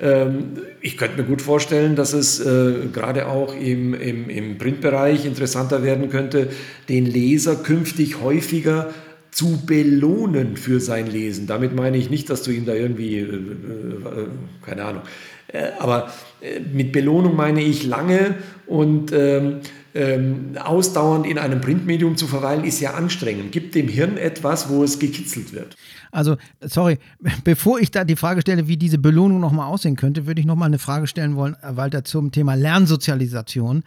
Ähm, 0.00 0.58
ich 0.80 0.96
könnte 0.96 1.20
mir 1.20 1.26
gut 1.26 1.42
vorstellen, 1.42 1.96
dass 1.96 2.12
es 2.12 2.38
äh, 2.38 2.86
gerade 2.92 3.26
auch 3.26 3.54
im, 3.58 3.94
im, 3.94 4.30
im 4.30 4.58
Printbereich 4.58 5.26
interessanter 5.26 5.82
werden 5.82 6.10
könnte, 6.10 6.48
den 6.88 7.06
Leser 7.06 7.56
künftig 7.56 8.20
häufiger 8.20 8.90
zu 9.32 9.64
belohnen 9.66 10.56
für 10.56 10.78
sein 10.78 11.08
Lesen. 11.08 11.46
Damit 11.46 11.74
meine 11.74 11.96
ich 11.96 12.08
nicht, 12.08 12.30
dass 12.30 12.42
du 12.42 12.52
ihm 12.52 12.66
da 12.66 12.74
irgendwie, 12.74 13.18
äh, 13.18 13.28
keine 14.64 14.84
Ahnung, 14.84 15.02
aber 15.78 16.12
mit 16.72 16.92
Belohnung 16.92 17.36
meine 17.36 17.62
ich 17.62 17.86
lange 17.86 18.34
und 18.66 19.12
ähm, 19.96 20.58
ausdauernd 20.62 21.26
in 21.26 21.38
einem 21.38 21.60
Printmedium 21.60 22.16
zu 22.16 22.26
verweilen, 22.26 22.64
ist 22.64 22.80
ja 22.80 22.94
anstrengend. 22.94 23.52
Gibt 23.52 23.74
dem 23.74 23.88
Hirn 23.88 24.16
etwas, 24.16 24.68
wo 24.68 24.84
es 24.84 24.98
gekitzelt 24.98 25.52
wird. 25.52 25.76
Also, 26.12 26.36
sorry, 26.60 26.98
bevor 27.44 27.80
ich 27.80 27.90
da 27.90 28.04
die 28.04 28.16
Frage 28.16 28.40
stelle, 28.40 28.68
wie 28.68 28.76
diese 28.76 28.98
Belohnung 28.98 29.40
nochmal 29.40 29.66
aussehen 29.66 29.96
könnte, 29.96 30.26
würde 30.26 30.40
ich 30.40 30.46
nochmal 30.46 30.68
eine 30.68 30.78
Frage 30.78 31.06
stellen 31.06 31.36
wollen, 31.36 31.56
Walter, 31.62 32.04
zum 32.04 32.32
Thema 32.32 32.54
Lernsozialisation. 32.54 33.82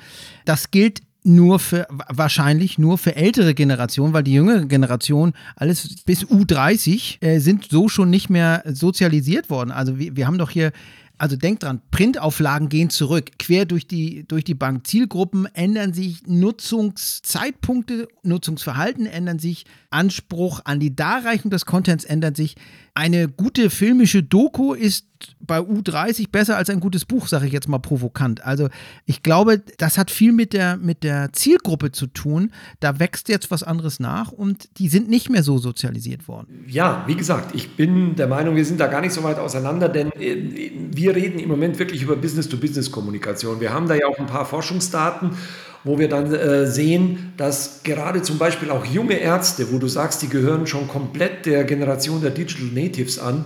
Das 0.45 0.71
gilt 0.71 1.01
nur 1.23 1.59
für 1.59 1.87
wahrscheinlich 2.07 2.77
nur 2.77 2.97
für 2.97 3.15
ältere 3.15 3.53
Generationen, 3.53 4.13
weil 4.13 4.23
die 4.23 4.33
jüngere 4.33 4.65
Generation 4.65 5.33
alles 5.55 6.03
bis 6.05 6.25
U30 6.25 7.21
äh, 7.21 7.39
sind 7.39 7.67
so 7.69 7.89
schon 7.89 8.09
nicht 8.09 8.29
mehr 8.29 8.63
sozialisiert 8.65 9.49
worden. 9.49 9.71
Also 9.71 9.99
wir, 9.99 10.15
wir 10.15 10.27
haben 10.27 10.37
doch 10.37 10.49
hier 10.49 10.71
also 11.19 11.35
denkt 11.35 11.63
dran, 11.63 11.81
Printauflagen 11.91 12.69
gehen 12.69 12.89
zurück, 12.89 13.37
quer 13.37 13.65
durch 13.65 13.85
die, 13.85 14.25
durch 14.27 14.45
die 14.45 14.53
Bank. 14.53 14.87
Zielgruppen 14.87 15.47
ändern 15.53 15.93
sich, 15.93 16.25
Nutzungszeitpunkte, 16.25 18.07
Nutzungsverhalten 18.23 19.05
ändern 19.05 19.37
sich, 19.37 19.65
Anspruch 19.89 20.61
an 20.63 20.79
die 20.79 20.95
Darreichung 20.95 21.51
des 21.51 21.65
Contents 21.65 22.05
ändert 22.05 22.37
sich. 22.37 22.55
Eine 22.99 23.29
gute 23.29 23.69
filmische 23.69 24.23
Doku 24.23 24.73
ist 24.73 25.05
bei 25.39 25.59
U30 25.59 26.31
besser 26.31 26.57
als 26.57 26.69
ein 26.69 26.81
gutes 26.81 27.05
Buch, 27.05 27.29
sage 27.29 27.47
ich 27.47 27.53
jetzt 27.53 27.69
mal 27.69 27.79
provokant. 27.79 28.43
Also 28.43 28.67
ich 29.05 29.23
glaube, 29.23 29.61
das 29.77 29.97
hat 29.97 30.11
viel 30.11 30.33
mit 30.33 30.51
der, 30.51 30.75
mit 30.75 31.05
der 31.05 31.31
Zielgruppe 31.31 31.93
zu 31.93 32.07
tun. 32.07 32.51
Da 32.81 32.99
wächst 32.99 33.29
jetzt 33.29 33.51
was 33.51 33.63
anderes 33.63 34.01
nach 34.01 34.33
und 34.33 34.67
die 34.79 34.89
sind 34.89 35.09
nicht 35.09 35.29
mehr 35.29 35.43
so 35.43 35.59
sozialisiert 35.59 36.27
worden. 36.27 36.65
Ja, 36.67 37.05
wie 37.07 37.15
gesagt, 37.15 37.55
ich 37.55 37.77
bin 37.77 38.17
der 38.17 38.27
Meinung, 38.27 38.57
wir 38.57 38.65
sind 38.65 38.81
da 38.81 38.87
gar 38.87 38.99
nicht 38.99 39.13
so 39.13 39.23
weit 39.23 39.39
auseinander, 39.39 39.87
denn 39.87 40.11
äh, 40.19 40.71
wir 40.91 41.15
reden 41.15 41.39
im 41.39 41.47
Moment 41.47 41.79
wirklich 41.79 42.01
über 42.01 42.17
Business-to-Business-Kommunikation. 42.17 43.61
Wir 43.61 43.71
haben 43.71 43.87
da 43.87 43.95
ja 43.95 44.07
auch 44.07 44.19
ein 44.19 44.27
paar 44.27 44.45
Forschungsdaten 44.45 45.37
wo 45.83 45.97
wir 45.97 46.09
dann 46.09 46.33
äh, 46.33 46.67
sehen, 46.67 47.33
dass 47.37 47.81
gerade 47.83 48.21
zum 48.21 48.37
Beispiel 48.37 48.69
auch 48.69 48.85
junge 48.85 49.15
Ärzte, 49.15 49.71
wo 49.71 49.77
du 49.77 49.87
sagst, 49.87 50.21
die 50.21 50.29
gehören 50.29 50.67
schon 50.67 50.87
komplett 50.87 51.45
der 51.45 51.63
Generation 51.63 52.21
der 52.21 52.31
Digital 52.31 52.67
Natives 52.73 53.19
an, 53.19 53.45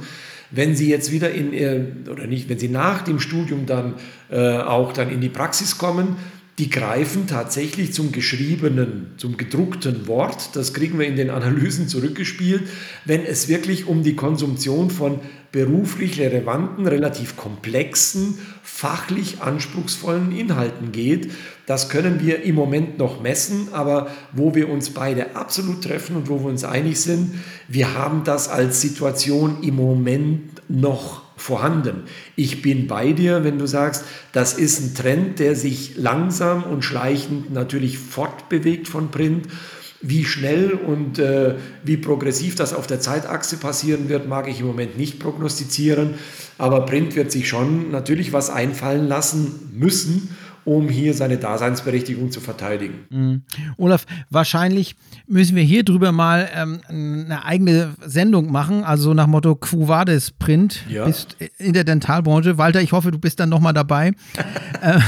wenn 0.50 0.76
Sie 0.76 0.90
jetzt 0.90 1.12
wieder 1.12 1.32
in, 1.32 1.54
äh, 1.54 1.82
oder 2.10 2.28
nicht, 2.28 2.50
wenn 2.50 2.60
Sie 2.60 2.70
nach 2.70 3.02
dem 3.02 3.20
Studium 3.20 3.66
dann 3.66 3.96
äh, 4.30 4.58
auch 4.58 4.94
dann 4.94 5.10
in 5.10 5.22
die 5.22 5.30
Praxis 5.30 5.78
kommen, 5.78 6.16
die 6.60 6.70
greifen 6.70 7.26
tatsächlich 7.26 7.94
zum 7.94 8.12
geschriebenen, 8.12 9.14
zum 9.18 9.38
gedruckten 9.38 10.08
Wort. 10.08 10.56
Das 10.56 10.74
kriegen 10.74 11.00
wir 11.00 11.08
in 11.08 11.16
den 11.16 11.32
Analysen 11.32 11.88
zurückgespielt, 11.88 12.64
wenn 13.06 13.26
es 13.26 13.48
wirklich 13.48 13.88
um 13.88 14.04
die 14.04 14.16
Konsumption 14.16 14.92
von 14.92 15.20
beruflich 15.52 16.20
relevanten, 16.20 16.86
relativ 16.86 17.38
komplexen, 17.38 18.38
fachlich 18.62 19.42
anspruchsvollen 19.42 20.32
Inhalten 20.32 20.92
geht. 20.92 21.32
Das 21.66 21.90
können 21.90 22.22
wir 22.22 22.44
im 22.44 22.56
Moment 22.56 23.00
noch 23.00 23.22
messen, 23.22 23.70
aber 23.72 24.12
wo 24.32 24.54
wir 24.54 24.70
uns 24.70 24.92
beide 24.92 25.36
absolut 25.36 25.84
treffen 25.84 26.16
und 26.16 26.30
wo 26.30 26.40
wir 26.40 26.50
uns 26.50 26.64
einig 26.64 27.00
sind, 27.00 27.36
wir 27.68 27.96
haben 27.96 28.24
das 28.24 28.48
als 28.48 28.80
Situation 28.80 29.64
im 29.64 29.76
Moment 29.76 30.62
noch 30.70 31.23
vorhanden. 31.44 32.04
Ich 32.38 32.62
bin 32.62 32.88
bei 32.88 33.12
dir, 33.12 33.44
wenn 33.44 33.60
du 33.60 33.68
sagst, 33.68 34.06
das 34.32 34.54
ist 34.54 34.80
ein 34.80 34.96
Trend, 34.96 35.40
der 35.40 35.56
sich 35.56 35.98
langsam 35.98 36.64
und 36.64 36.84
schleichend 36.84 37.52
natürlich 37.54 37.98
fortbewegt 38.00 38.88
von 38.88 39.12
Print. 39.12 39.48
Wie 40.02 40.26
schnell 40.26 40.72
und 40.72 41.20
äh, 41.20 41.56
wie 41.84 41.98
progressiv 41.98 42.56
das 42.56 42.74
auf 42.74 42.88
der 42.88 43.00
Zeitachse 43.00 43.58
passieren 43.58 44.10
wird, 44.10 44.28
mag 44.28 44.48
ich 44.48 44.62
im 44.62 44.68
Moment 44.68 44.98
nicht 44.98 45.20
prognostizieren. 45.20 46.16
Aber 46.58 46.86
Print 46.86 47.16
wird 47.16 47.32
sich 47.32 47.48
schon 47.48 47.92
natürlich 47.92 48.32
was 48.32 48.50
einfallen 48.50 49.08
lassen 49.08 49.70
müssen, 49.74 50.36
um 50.66 50.90
hier 50.90 51.14
seine 51.14 51.38
Daseinsberechtigung 51.38 52.32
zu 52.32 52.40
verteidigen. 52.40 53.06
Mhm. 53.10 53.42
Olaf, 53.78 54.06
wahrscheinlich 54.30 54.96
müssen 55.28 55.56
wir 55.56 55.64
hier 55.64 55.84
drüber 55.84 56.12
mal 56.12 56.50
ähm, 56.56 56.82
eine 56.88 57.46
eigene 57.46 57.96
Sendung 58.06 58.52
machen, 58.52 58.84
also 58.84 59.14
nach 59.14 59.28
Motto 59.28 59.56
Quo 59.56 59.88
Vadis 59.88 60.32
Print, 60.32 60.84
ja. 60.90 61.06
bist 61.06 61.38
in 61.58 61.74
der 61.74 61.84
Dentalbranche. 61.84 62.58
Walter, 62.58 62.82
ich 62.82 62.92
hoffe, 62.92 63.12
du 63.12 63.20
bist 63.20 63.40
dann 63.40 63.50
nochmal 63.50 63.74
dabei. 63.74 64.14
äh, 64.82 65.00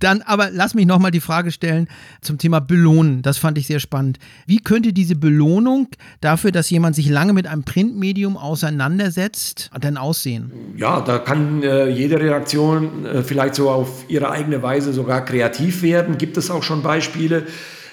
dann 0.00 0.22
aber 0.22 0.50
lass 0.50 0.74
mich 0.74 0.86
nochmal 0.86 1.10
die 1.10 1.20
Frage 1.20 1.50
stellen 1.50 1.88
zum 2.20 2.38
Thema 2.38 2.60
Belohnen. 2.60 3.22
Das 3.22 3.38
fand 3.38 3.58
ich 3.58 3.66
sehr 3.66 3.80
spannend. 3.80 4.18
Wie 4.46 4.58
könnte 4.58 4.92
diese 4.92 5.16
Belohnung 5.16 5.88
dafür, 6.20 6.52
dass 6.52 6.70
jemand 6.70 6.96
sich 6.96 7.08
lange 7.08 7.32
mit 7.32 7.46
einem 7.46 7.64
Printmedium 7.64 8.36
auseinandersetzt, 8.36 9.70
denn 9.82 9.96
aussehen? 9.96 10.52
Ja, 10.76 11.00
da 11.00 11.18
kann 11.18 11.62
äh, 11.62 11.88
jede 11.88 12.20
Redaktion 12.20 13.04
äh, 13.04 13.22
vielleicht 13.22 13.54
so 13.54 13.70
auf 13.70 14.04
ihre 14.08 14.30
eigene 14.30 14.62
Weise 14.62 14.87
sogar 14.92 15.24
kreativ 15.24 15.82
werden. 15.82 16.18
Gibt 16.18 16.36
es 16.36 16.50
auch 16.50 16.62
schon 16.62 16.82
Beispiele. 16.82 17.46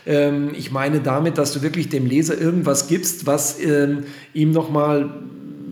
Ähm, 0.05 0.51
ich 0.55 0.71
meine 0.71 0.99
damit, 0.99 1.37
dass 1.37 1.53
du 1.53 1.61
wirklich 1.61 1.89
dem 1.89 2.05
Leser 2.05 2.37
irgendwas 2.37 2.87
gibst, 2.87 3.25
was 3.25 3.59
ähm, 3.59 4.03
ihm 4.33 4.51
nochmal 4.51 5.09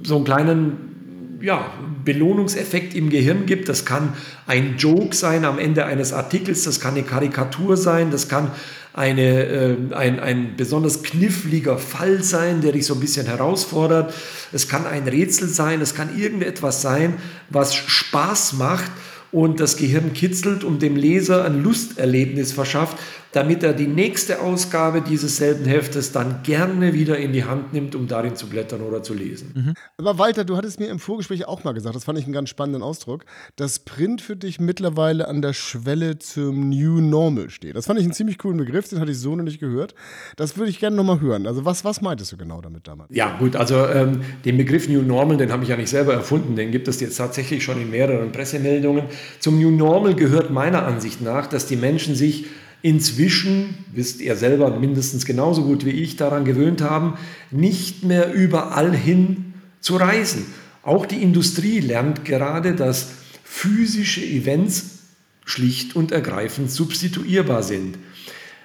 so 0.03 0.15
einen 0.15 0.25
kleinen 0.25 1.39
ja, 1.41 1.73
Belohnungseffekt 2.05 2.95
im 2.95 3.09
Gehirn 3.09 3.45
gibt. 3.45 3.69
Das 3.69 3.85
kann 3.85 4.13
ein 4.47 4.75
Joke 4.77 5.15
sein 5.15 5.45
am 5.45 5.59
Ende 5.59 5.85
eines 5.85 6.13
Artikels, 6.13 6.63
das 6.63 6.79
kann 6.79 6.93
eine 6.93 7.03
Karikatur 7.03 7.75
sein, 7.77 8.11
das 8.11 8.29
kann 8.29 8.51
eine, 8.93 9.45
äh, 9.45 9.75
ein, 9.93 10.19
ein 10.19 10.53
besonders 10.55 11.03
kniffliger 11.03 11.77
Fall 11.77 12.23
sein, 12.23 12.61
der 12.61 12.71
dich 12.71 12.85
so 12.85 12.93
ein 12.93 12.99
bisschen 12.99 13.25
herausfordert. 13.25 14.13
Es 14.51 14.69
kann 14.69 14.85
ein 14.85 15.07
Rätsel 15.07 15.47
sein, 15.47 15.81
es 15.81 15.95
kann 15.95 16.17
irgendetwas 16.17 16.81
sein, 16.81 17.15
was 17.49 17.75
Spaß 17.75 18.53
macht 18.53 18.91
und 19.33 19.59
das 19.59 19.75
Gehirn 19.77 20.13
kitzelt 20.13 20.63
und 20.63 20.81
dem 20.81 20.95
Leser 20.95 21.43
ein 21.43 21.61
Lusterlebnis 21.61 22.53
verschafft, 22.53 22.97
damit 23.33 23.63
er 23.63 23.73
die 23.73 23.87
nächste 23.87 24.41
Ausgabe 24.41 25.01
dieses 25.01 25.37
selben 25.37 25.65
Heftes 25.65 26.11
dann 26.11 26.43
gerne 26.43 26.93
wieder 26.93 27.17
in 27.17 27.33
die 27.33 27.43
Hand 27.43 27.73
nimmt, 27.73 27.95
um 27.95 28.07
darin 28.07 28.35
zu 28.35 28.47
blättern 28.47 28.81
oder 28.81 29.01
zu 29.01 29.15
lesen. 29.15 29.51
Mhm. 29.55 29.73
Aber 29.97 30.19
Walter, 30.19 30.45
du 30.45 30.55
hattest 30.55 30.79
mir 30.79 30.87
im 30.87 30.99
Vorgespräch 30.99 31.47
auch 31.47 31.63
mal 31.63 31.73
gesagt, 31.73 31.95
das 31.95 32.03
fand 32.03 32.19
ich 32.19 32.25
einen 32.25 32.33
ganz 32.33 32.49
spannenden 32.49 32.83
Ausdruck, 32.83 33.25
dass 33.55 33.79
Print 33.79 34.21
für 34.21 34.35
dich 34.35 34.59
mittlerweile 34.59 35.27
an 35.27 35.41
der 35.41 35.53
Schwelle 35.53 36.19
zum 36.19 36.69
New 36.69 37.01
Normal 37.01 37.49
steht. 37.49 37.75
Das 37.75 37.87
fand 37.87 37.99
ich 37.99 38.05
einen 38.05 38.13
ziemlich 38.13 38.37
coolen 38.37 38.57
Begriff, 38.57 38.87
den 38.87 38.99
hatte 38.99 39.11
ich 39.11 39.19
so 39.19 39.35
noch 39.35 39.43
nicht 39.43 39.59
gehört. 39.59 39.95
Das 40.35 40.55
würde 40.55 40.69
ich 40.69 40.79
gerne 40.79 40.95
nochmal 40.95 41.19
hören. 41.19 41.47
Also 41.47 41.65
was, 41.65 41.83
was 41.83 42.01
meintest 42.01 42.31
du 42.31 42.37
genau 42.37 42.61
damit 42.61 42.87
damals? 42.87 43.09
Ja 43.11 43.35
gut, 43.39 43.55
also 43.55 43.87
ähm, 43.87 44.21
den 44.45 44.57
Begriff 44.57 44.87
New 44.87 45.01
Normal, 45.01 45.37
den 45.37 45.51
habe 45.51 45.63
ich 45.63 45.69
ja 45.69 45.75
nicht 45.75 45.89
selber 45.89 46.13
erfunden, 46.13 46.55
den 46.55 46.71
gibt 46.71 46.87
es 46.87 46.99
jetzt 47.01 47.17
tatsächlich 47.17 47.63
schon 47.63 47.81
in 47.81 47.89
mehreren 47.89 48.31
Pressemeldungen. 48.31 49.05
Zum 49.39 49.59
New 49.59 49.71
Normal 49.71 50.13
gehört 50.13 50.51
meiner 50.51 50.85
Ansicht 50.85 51.19
nach, 51.21 51.47
dass 51.47 51.65
die 51.65 51.77
Menschen 51.77 52.13
sich 52.13 52.45
inzwischen, 52.83 53.77
wisst 53.91 54.21
ihr 54.21 54.35
selber 54.35 54.77
mindestens 54.77 55.25
genauso 55.25 55.63
gut 55.63 55.85
wie 55.85 55.91
ich, 55.91 56.17
daran 56.17 56.45
gewöhnt 56.45 56.81
haben, 56.81 57.13
nicht 57.49 58.03
mehr 58.03 58.31
überall 58.31 58.95
hin 58.95 59.53
zu 59.79 59.95
reisen. 59.95 60.45
Auch 60.83 61.05
die 61.07 61.23
Industrie 61.23 61.79
lernt 61.79 62.25
gerade, 62.25 62.75
dass 62.75 63.09
physische 63.43 64.23
Events 64.23 64.99
schlicht 65.45 65.95
und 65.95 66.11
ergreifend 66.11 66.69
substituierbar 66.69 67.63
sind. 67.63 67.97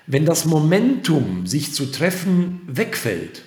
Wenn 0.06 0.26
das 0.26 0.44
Momentum, 0.44 1.46
sich 1.46 1.72
zu 1.72 1.86
treffen, 1.86 2.60
wegfällt, 2.66 3.44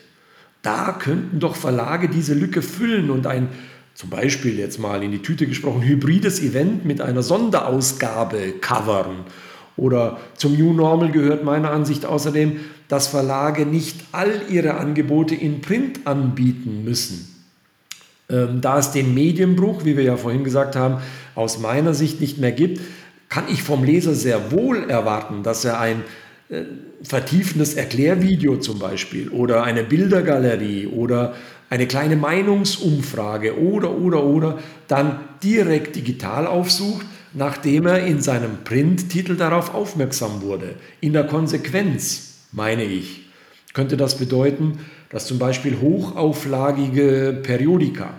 da 0.62 0.94
könnten 0.94 1.40
doch 1.40 1.56
Verlage 1.56 2.08
diese 2.08 2.34
Lücke 2.34 2.62
füllen 2.62 3.10
und 3.10 3.28
ein 3.28 3.50
zum 3.94 4.10
Beispiel 4.10 4.58
jetzt 4.58 4.80
mal 4.80 5.04
in 5.04 5.12
die 5.12 5.22
Tüte 5.22 5.48
gesprochen, 5.48 5.84
hybrides 5.84 6.40
Event 6.40 6.86
mit 6.86 7.02
einer 7.02 7.24
Sonderausgabe 7.24 8.54
covern. 8.62 9.26
Oder 9.78 10.20
zum 10.36 10.58
New 10.58 10.74
Normal 10.74 11.12
gehört 11.12 11.44
meiner 11.44 11.72
Ansicht 11.72 12.06
außerdem, 12.06 12.60
dass 12.88 13.08
Verlage 13.08 13.66
nicht 13.66 14.02
all 14.12 14.42
ihre 14.50 14.76
Angebote 14.76 15.34
in 15.34 15.62
Print 15.62 16.02
anbieten 16.06 16.84
müssen. 16.84 17.28
Ähm, 18.30 18.62
da 18.62 18.80
es 18.80 18.92
den 18.92 19.14
Medienbruch, 19.14 19.86
wie 19.86 19.98
wir 19.98 20.04
ja 20.04 20.18
vorhin 20.18 20.44
gesagt 20.44 20.76
haben, 20.76 21.02
aus 21.36 21.60
meiner 21.60 21.94
Sicht 21.94 22.22
nicht 22.22 22.38
mehr 22.38 22.52
gibt, 22.52 22.82
kann 23.30 23.46
ich 23.50 23.64
vom 23.64 23.84
Leser 23.84 24.14
sehr 24.14 24.52
wohl 24.52 24.90
erwarten, 24.90 25.44
dass 25.44 25.64
er 25.64 25.80
ein 25.80 26.04
äh, 26.50 26.64
vertiefendes 27.02 27.76
Erklärvideo 27.76 28.58
zum 28.58 28.78
Beispiel 28.78 29.30
oder 29.30 29.64
eine 29.64 29.84
Bildergalerie 29.84 30.88
oder 30.88 31.34
eine 31.70 31.88
kleine 31.88 32.18
Meinungsumfrage 32.18 33.58
oder, 33.58 33.98
oder, 33.98 34.26
oder 34.26 34.60
dann 34.90 35.22
direkt 35.42 35.96
digital 35.96 36.46
aufsucht, 36.46 37.06
nachdem 37.34 37.86
er 37.86 38.06
in 38.06 38.22
seinem 38.22 38.64
Printtitel 38.64 39.36
darauf 39.36 39.74
aufmerksam 39.74 40.42
wurde. 40.42 40.76
In 41.00 41.14
der 41.14 41.26
Konsequenz, 41.26 42.46
meine 42.52 42.84
ich, 42.84 43.28
könnte 43.74 43.98
das 43.98 44.18
bedeuten, 44.18 44.80
dass 45.10 45.28
zum 45.28 45.40
Beispiel 45.40 45.78
hochauflagige 45.80 47.40
Periodika 47.44 48.14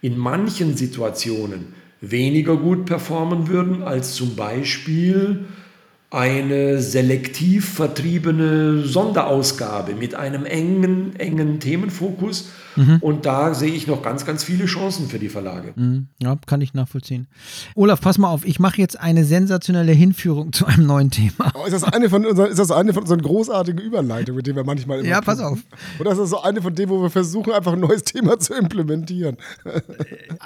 in 0.00 0.16
manchen 0.16 0.76
Situationen 0.76 1.74
weniger 2.00 2.56
gut 2.56 2.86
performen 2.86 3.48
würden 3.48 3.82
als 3.82 4.14
zum 4.14 4.36
Beispiel 4.36 5.46
eine 6.10 6.80
selektiv 6.80 7.68
vertriebene 7.68 8.82
Sonderausgabe 8.82 9.94
mit 9.94 10.14
einem 10.14 10.46
engen, 10.46 11.14
engen 11.16 11.60
Themenfokus. 11.60 12.48
Mhm. 12.76 12.98
Und 13.00 13.26
da 13.26 13.52
sehe 13.52 13.72
ich 13.72 13.86
noch 13.86 14.02
ganz, 14.02 14.24
ganz 14.24 14.42
viele 14.42 14.64
Chancen 14.64 15.08
für 15.08 15.18
die 15.18 15.28
Verlage. 15.28 15.74
Mhm. 15.76 16.06
Ja, 16.22 16.38
kann 16.46 16.62
ich 16.62 16.72
nachvollziehen. 16.72 17.26
Olaf, 17.74 18.00
pass 18.00 18.16
mal 18.16 18.30
auf, 18.30 18.46
ich 18.46 18.58
mache 18.58 18.80
jetzt 18.80 18.98
eine 18.98 19.24
sensationelle 19.24 19.92
Hinführung 19.92 20.52
zu 20.54 20.64
einem 20.64 20.86
neuen 20.86 21.10
Thema. 21.10 21.52
Oh, 21.54 21.66
ist, 21.66 21.72
das 21.72 21.84
eine 21.84 22.08
von 22.08 22.24
unseren, 22.24 22.50
ist 22.50 22.58
das 22.58 22.70
eine 22.70 22.94
von 22.94 23.02
unseren 23.02 23.20
großartigen 23.20 23.80
Überleitungen, 23.84 24.36
mit 24.36 24.46
denen 24.46 24.56
wir 24.56 24.64
manchmal 24.64 25.00
immer. 25.00 25.08
Ja, 25.08 25.20
pass 25.20 25.40
auf. 25.40 25.58
Oder 25.98 26.12
ist 26.12 26.18
das 26.18 26.30
so 26.30 26.40
eine 26.40 26.62
von 26.62 26.74
denen, 26.74 26.88
wo 26.88 27.02
wir 27.02 27.10
versuchen, 27.10 27.52
einfach 27.52 27.74
ein 27.74 27.80
neues 27.80 28.04
Thema 28.04 28.38
zu 28.38 28.54
implementieren? 28.54 29.36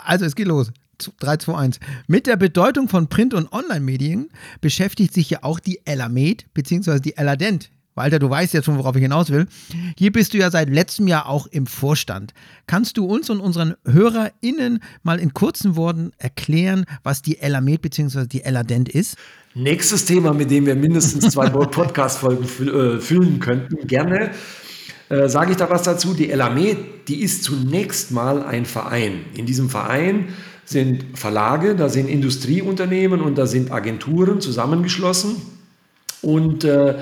Also, 0.05 0.25
es 0.25 0.35
geht 0.35 0.49
los. 0.49 0.73
3, 1.21 1.37
2, 1.39 1.55
1. 1.55 1.81
Mit 2.07 2.27
der 2.27 2.37
Bedeutung 2.37 2.89
von 2.89 3.09
Print- 3.09 3.35
und 3.35 3.53
Online-Medien 3.53 4.29
beschäftigt 4.61 5.15
sich 5.15 5.31
ja 5.31 5.41
auch 5.43 5.61
die 5.61 5.81
Elamed 5.85 6.53
bzw. 6.55 7.01
die 7.01 7.17
Eladent. 7.17 7.71
Walter, 7.95 8.19
du 8.19 8.31
weißt 8.31 8.55
jetzt 8.55 8.65
schon, 8.65 8.79
worauf 8.79 8.97
ich 8.97 9.03
hinaus 9.03 9.31
will. 9.31 9.47
Hier 9.99 10.13
bist 10.13 10.33
du 10.33 10.39
ja 10.39 10.51
seit 10.51 10.71
letztem 10.71 11.09
Jahr 11.09 11.29
auch 11.29 11.47
im 11.47 11.67
Vorstand. 11.67 12.33
Kannst 12.67 12.97
du 12.97 13.05
uns 13.05 13.29
und 13.29 13.41
unseren 13.41 13.75
HörerInnen 13.85 14.83
mal 15.03 15.21
in 15.21 15.35
kurzen 15.35 15.77
Worten 15.77 16.13
erklären, 16.17 16.87
was 17.03 17.21
die 17.21 17.39
Elamed 17.39 17.83
bzw. 17.83 18.27
die 18.27 18.45
Eladent 18.45 18.89
ist? 18.89 19.17
Nächstes 19.55 20.07
Thema, 20.07 20.33
mit 20.33 20.51
dem 20.51 20.65
wir 20.65 20.75
mindestens 20.75 21.33
zwei 21.33 21.51
Podcast-Folgen 21.51 22.45
äh, 22.45 22.99
füllen 22.99 23.39
könnten. 23.41 23.87
Gerne 23.87 24.31
äh, 25.13 25.29
sage 25.29 25.51
ich 25.51 25.59
da 25.59 25.69
was 25.69 25.83
dazu. 25.83 26.15
Die 26.15 26.31
Elamed, 26.31 27.09
die 27.09 27.21
ist 27.21 27.45
zunächst 27.45 28.11
mal 28.13 28.43
ein 28.43 28.65
Verein. 28.65 29.27
In 29.35 29.45
diesem 29.45 29.69
Verein 29.69 30.29
sind 30.65 31.19
Verlage, 31.19 31.75
da 31.75 31.89
sind 31.89 32.09
Industrieunternehmen 32.09 33.21
und 33.21 33.37
da 33.37 33.47
sind 33.47 33.73
Agenturen 33.73 34.41
zusammengeschlossen. 34.41 35.37
Und 36.23 36.65
äh, 36.65 36.97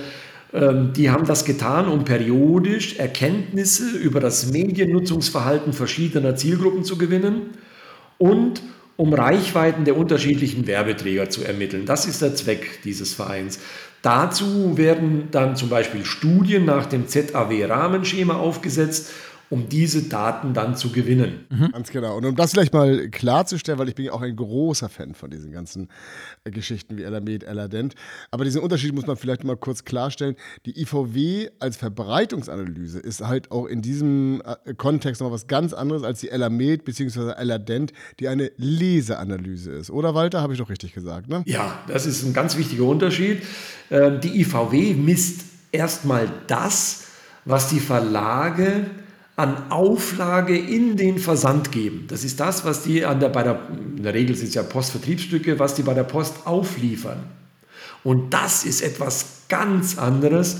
ähm, 0.52 0.93
die 0.95 1.11
haben 1.11 1.26
das 1.26 1.45
getan, 1.45 1.88
um 1.88 2.05
periodisch 2.05 2.97
Erkenntnisse 2.97 3.90
über 3.90 4.21
das 4.21 4.50
Mediennutzungsverhalten 4.50 5.73
verschiedener 5.73 6.37
Zielgruppen 6.37 6.85
zu 6.85 6.99
gewinnen 6.99 7.50
und 8.19 8.63
um 8.97 9.15
Reichweiten 9.15 9.84
der 9.84 9.97
unterschiedlichen 9.97 10.67
Werbeträger 10.67 11.30
zu 11.30 11.43
ermitteln. 11.43 11.87
Das 11.87 12.06
ist 12.06 12.21
der 12.21 12.34
Zweck 12.34 12.82
dieses 12.84 13.15
Vereins. 13.15 13.58
Dazu 14.02 14.76
werden 14.76 15.28
dann 15.30 15.56
zum 15.56 15.69
Beispiel 15.69 16.04
Studien 16.04 16.65
nach 16.65 16.87
dem 16.87 17.06
ZAW-Rahmenschema 17.06 18.34
aufgesetzt 18.34 19.11
um 19.50 19.69
diese 19.69 20.04
Daten 20.04 20.54
dann 20.54 20.76
zu 20.76 20.91
gewinnen. 20.93 21.45
Mhm. 21.50 21.73
Ganz 21.73 21.91
genau. 21.91 22.17
Und 22.17 22.25
um 22.25 22.36
das 22.36 22.52
vielleicht 22.52 22.73
mal 22.73 23.08
klarzustellen, 23.10 23.80
weil 23.80 23.89
ich 23.89 23.97
bin 23.97 24.04
ja 24.04 24.13
auch 24.13 24.23
ein 24.23 24.36
großer 24.36 24.89
Fan 24.89 25.15
von 25.15 25.28
diesen 25.28 25.50
ganzen 25.50 25.89
äh, 26.45 26.52
Geschichten 26.52 26.97
wie 26.97 27.02
Elamed, 27.02 27.43
Eladent. 27.43 27.97
Aber 28.30 28.45
diesen 28.45 28.63
Unterschied 28.63 28.95
muss 28.95 29.08
man 29.08 29.17
vielleicht 29.17 29.43
mal 29.43 29.56
kurz 29.56 29.84
klarstellen. 29.84 30.36
Die 30.67 30.80
IVW 30.80 31.49
als 31.58 31.76
Verbreitungsanalyse 31.76 33.00
ist 33.00 33.26
halt 33.26 33.50
auch 33.50 33.67
in 33.67 33.82
diesem 33.82 34.41
äh, 34.45 34.73
Kontext 34.75 35.21
noch 35.21 35.32
was 35.32 35.49
ganz 35.49 35.73
anderes 35.73 36.04
als 36.04 36.21
die 36.21 36.28
Elamed 36.28 36.84
bzw. 36.84 37.32
Eladent, 37.32 37.93
die 38.21 38.28
eine 38.28 38.52
Leseanalyse 38.56 39.73
ist. 39.73 39.91
Oder 39.91 40.15
Walter, 40.15 40.43
habe 40.43 40.52
ich 40.52 40.60
doch 40.60 40.71
richtig 40.71 40.95
gesagt, 40.95 41.28
ne? 41.28 41.43
Ja, 41.47 41.76
das 41.89 42.06
ist 42.06 42.23
ein 42.23 42.32
ganz 42.32 42.56
wichtiger 42.56 42.84
Unterschied. 42.84 43.43
Ähm, 43.91 44.21
die 44.21 44.43
IVW 44.43 44.95
misst 44.95 45.41
erstmal 45.73 46.30
das, 46.47 47.06
was 47.45 47.69
die 47.69 47.80
Verlage 47.80 48.86
an 49.41 49.71
Auflage 49.71 50.55
in 50.55 50.99
den 50.99 51.19
Versand 51.19 51.73
geben. 51.73 52.05
Das 52.09 52.25
ist 52.25 52.41
das, 52.41 52.67
was 52.67 52.83
die 52.83 53.07
an 53.07 53.21
der, 53.21 53.31
bei 53.31 53.43
der, 53.43 53.59
in 53.97 54.03
der 54.03 54.13
Regel 54.13 54.37
sind 54.37 54.49
es 54.49 54.55
ja 54.55 54.63
Postvertriebsstücke, 54.63 55.59
was 55.59 55.75
die 55.75 55.83
bei 55.83 55.95
der 55.95 56.05
Post 56.05 56.47
aufliefern. 56.47 57.25
Und 58.05 58.35
das 58.35 58.65
ist 58.65 58.83
etwas 58.83 59.45
ganz 59.49 59.97
anderes 59.97 60.59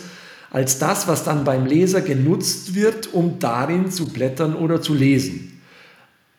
als 0.51 0.79
das, 0.79 1.07
was 1.07 1.25
dann 1.25 1.45
beim 1.45 1.67
Leser 1.67 2.01
genutzt 2.01 2.75
wird, 2.75 3.13
um 3.13 3.39
darin 3.39 3.91
zu 3.91 4.09
blättern 4.09 4.57
oder 4.57 4.81
zu 4.81 4.95
lesen. 4.95 5.61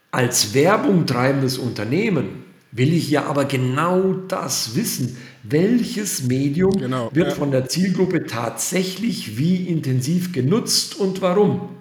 Als 0.10 0.56
Werbung 0.56 1.06
treibendes 1.06 1.60
Unternehmen 1.60 2.44
will 2.72 2.92
ich 2.92 3.12
ja 3.12 3.28
aber 3.28 3.46
genau 3.46 4.14
das 4.28 4.76
wissen. 4.76 5.16
Welches 5.44 6.24
Medium 6.24 6.72
genau, 6.72 7.12
wird 7.14 7.30
ja. 7.30 7.36
von 7.36 7.52
der 7.52 7.70
Zielgruppe 7.70 8.26
tatsächlich 8.26 9.38
wie 9.38 9.68
intensiv 9.68 10.34
genutzt 10.34 10.96
und 10.96 11.22
warum? 11.22 11.81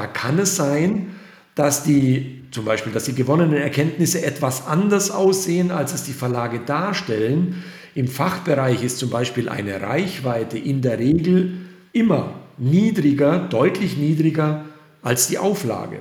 Da 0.00 0.06
kann 0.06 0.38
es 0.38 0.56
sein, 0.56 1.08
dass 1.54 1.82
die 1.82 2.44
zum 2.52 2.64
Beispiel, 2.64 2.90
dass 2.90 3.04
die 3.04 3.14
gewonnenen 3.14 3.60
Erkenntnisse 3.60 4.24
etwas 4.24 4.66
anders 4.66 5.10
aussehen, 5.10 5.70
als 5.70 5.92
es 5.92 6.04
die 6.04 6.14
Verlage 6.14 6.60
darstellen. 6.60 7.62
Im 7.94 8.08
Fachbereich 8.08 8.82
ist 8.82 8.96
zum 8.96 9.10
Beispiel 9.10 9.50
eine 9.50 9.82
Reichweite 9.82 10.56
in 10.56 10.80
der 10.80 10.98
Regel 10.98 11.52
immer 11.92 12.32
niedriger, 12.56 13.40
deutlich 13.40 13.98
niedriger 13.98 14.64
als 15.02 15.28
die 15.28 15.36
Auflage. 15.36 15.98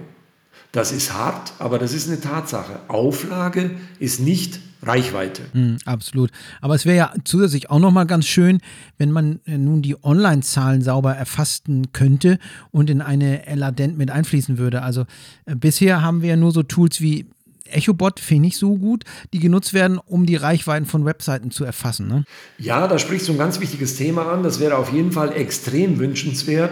Das 0.71 0.93
ist 0.93 1.13
hart, 1.13 1.51
aber 1.59 1.77
das 1.77 1.93
ist 1.93 2.07
eine 2.07 2.21
Tatsache. 2.21 2.79
Auflage 2.87 3.71
ist 3.99 4.21
nicht 4.21 4.61
Reichweite. 4.81 5.41
Mm, 5.53 5.77
absolut. 5.85 6.31
Aber 6.61 6.75
es 6.75 6.85
wäre 6.85 6.97
ja 6.97 7.13
zusätzlich 7.25 7.69
auch 7.69 7.79
nochmal 7.79 8.05
ganz 8.05 8.25
schön, 8.27 8.59
wenn 8.97 9.11
man 9.11 9.39
äh, 9.45 9.57
nun 9.57 9.81
die 9.81 10.01
Online-Zahlen 10.03 10.81
sauber 10.81 11.13
erfassen 11.13 11.91
könnte 11.91 12.39
und 12.71 12.89
in 12.89 13.01
eine 13.01 13.45
Eladent 13.45 13.97
mit 13.97 14.09
einfließen 14.09 14.57
würde. 14.57 14.81
Also 14.81 15.05
äh, 15.45 15.55
bisher 15.55 16.01
haben 16.01 16.21
wir 16.21 16.29
ja 16.29 16.35
nur 16.35 16.51
so 16.51 16.63
Tools 16.63 17.01
wie 17.01 17.27
EchoBot 17.71 18.19
finde 18.19 18.47
ich 18.47 18.57
so 18.57 18.75
gut, 18.77 19.03
die 19.33 19.39
genutzt 19.39 19.73
werden, 19.73 19.99
um 19.99 20.25
die 20.25 20.35
Reichweiten 20.35 20.85
von 20.85 21.05
Webseiten 21.05 21.51
zu 21.51 21.65
erfassen. 21.65 22.07
Ne? 22.07 22.23
Ja, 22.57 22.87
da 22.87 22.97
sprichst 22.97 23.27
du 23.27 23.33
ein 23.33 23.37
ganz 23.37 23.59
wichtiges 23.59 23.95
Thema 23.95 24.31
an. 24.31 24.43
Das 24.43 24.59
wäre 24.59 24.77
auf 24.77 24.91
jeden 24.91 25.11
Fall 25.11 25.33
extrem 25.33 25.99
wünschenswert. 25.99 26.71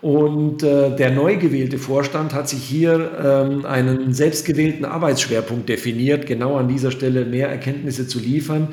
Und 0.00 0.62
äh, 0.62 0.94
der 0.94 1.10
neu 1.10 1.36
gewählte 1.36 1.78
Vorstand 1.78 2.32
hat 2.32 2.48
sich 2.48 2.62
hier 2.62 3.10
ähm, 3.20 3.64
einen 3.64 4.12
selbstgewählten 4.12 4.84
Arbeitsschwerpunkt 4.84 5.68
definiert, 5.68 6.26
genau 6.26 6.56
an 6.56 6.68
dieser 6.68 6.92
Stelle 6.92 7.24
mehr 7.24 7.48
Erkenntnisse 7.48 8.06
zu 8.06 8.20
liefern. 8.20 8.68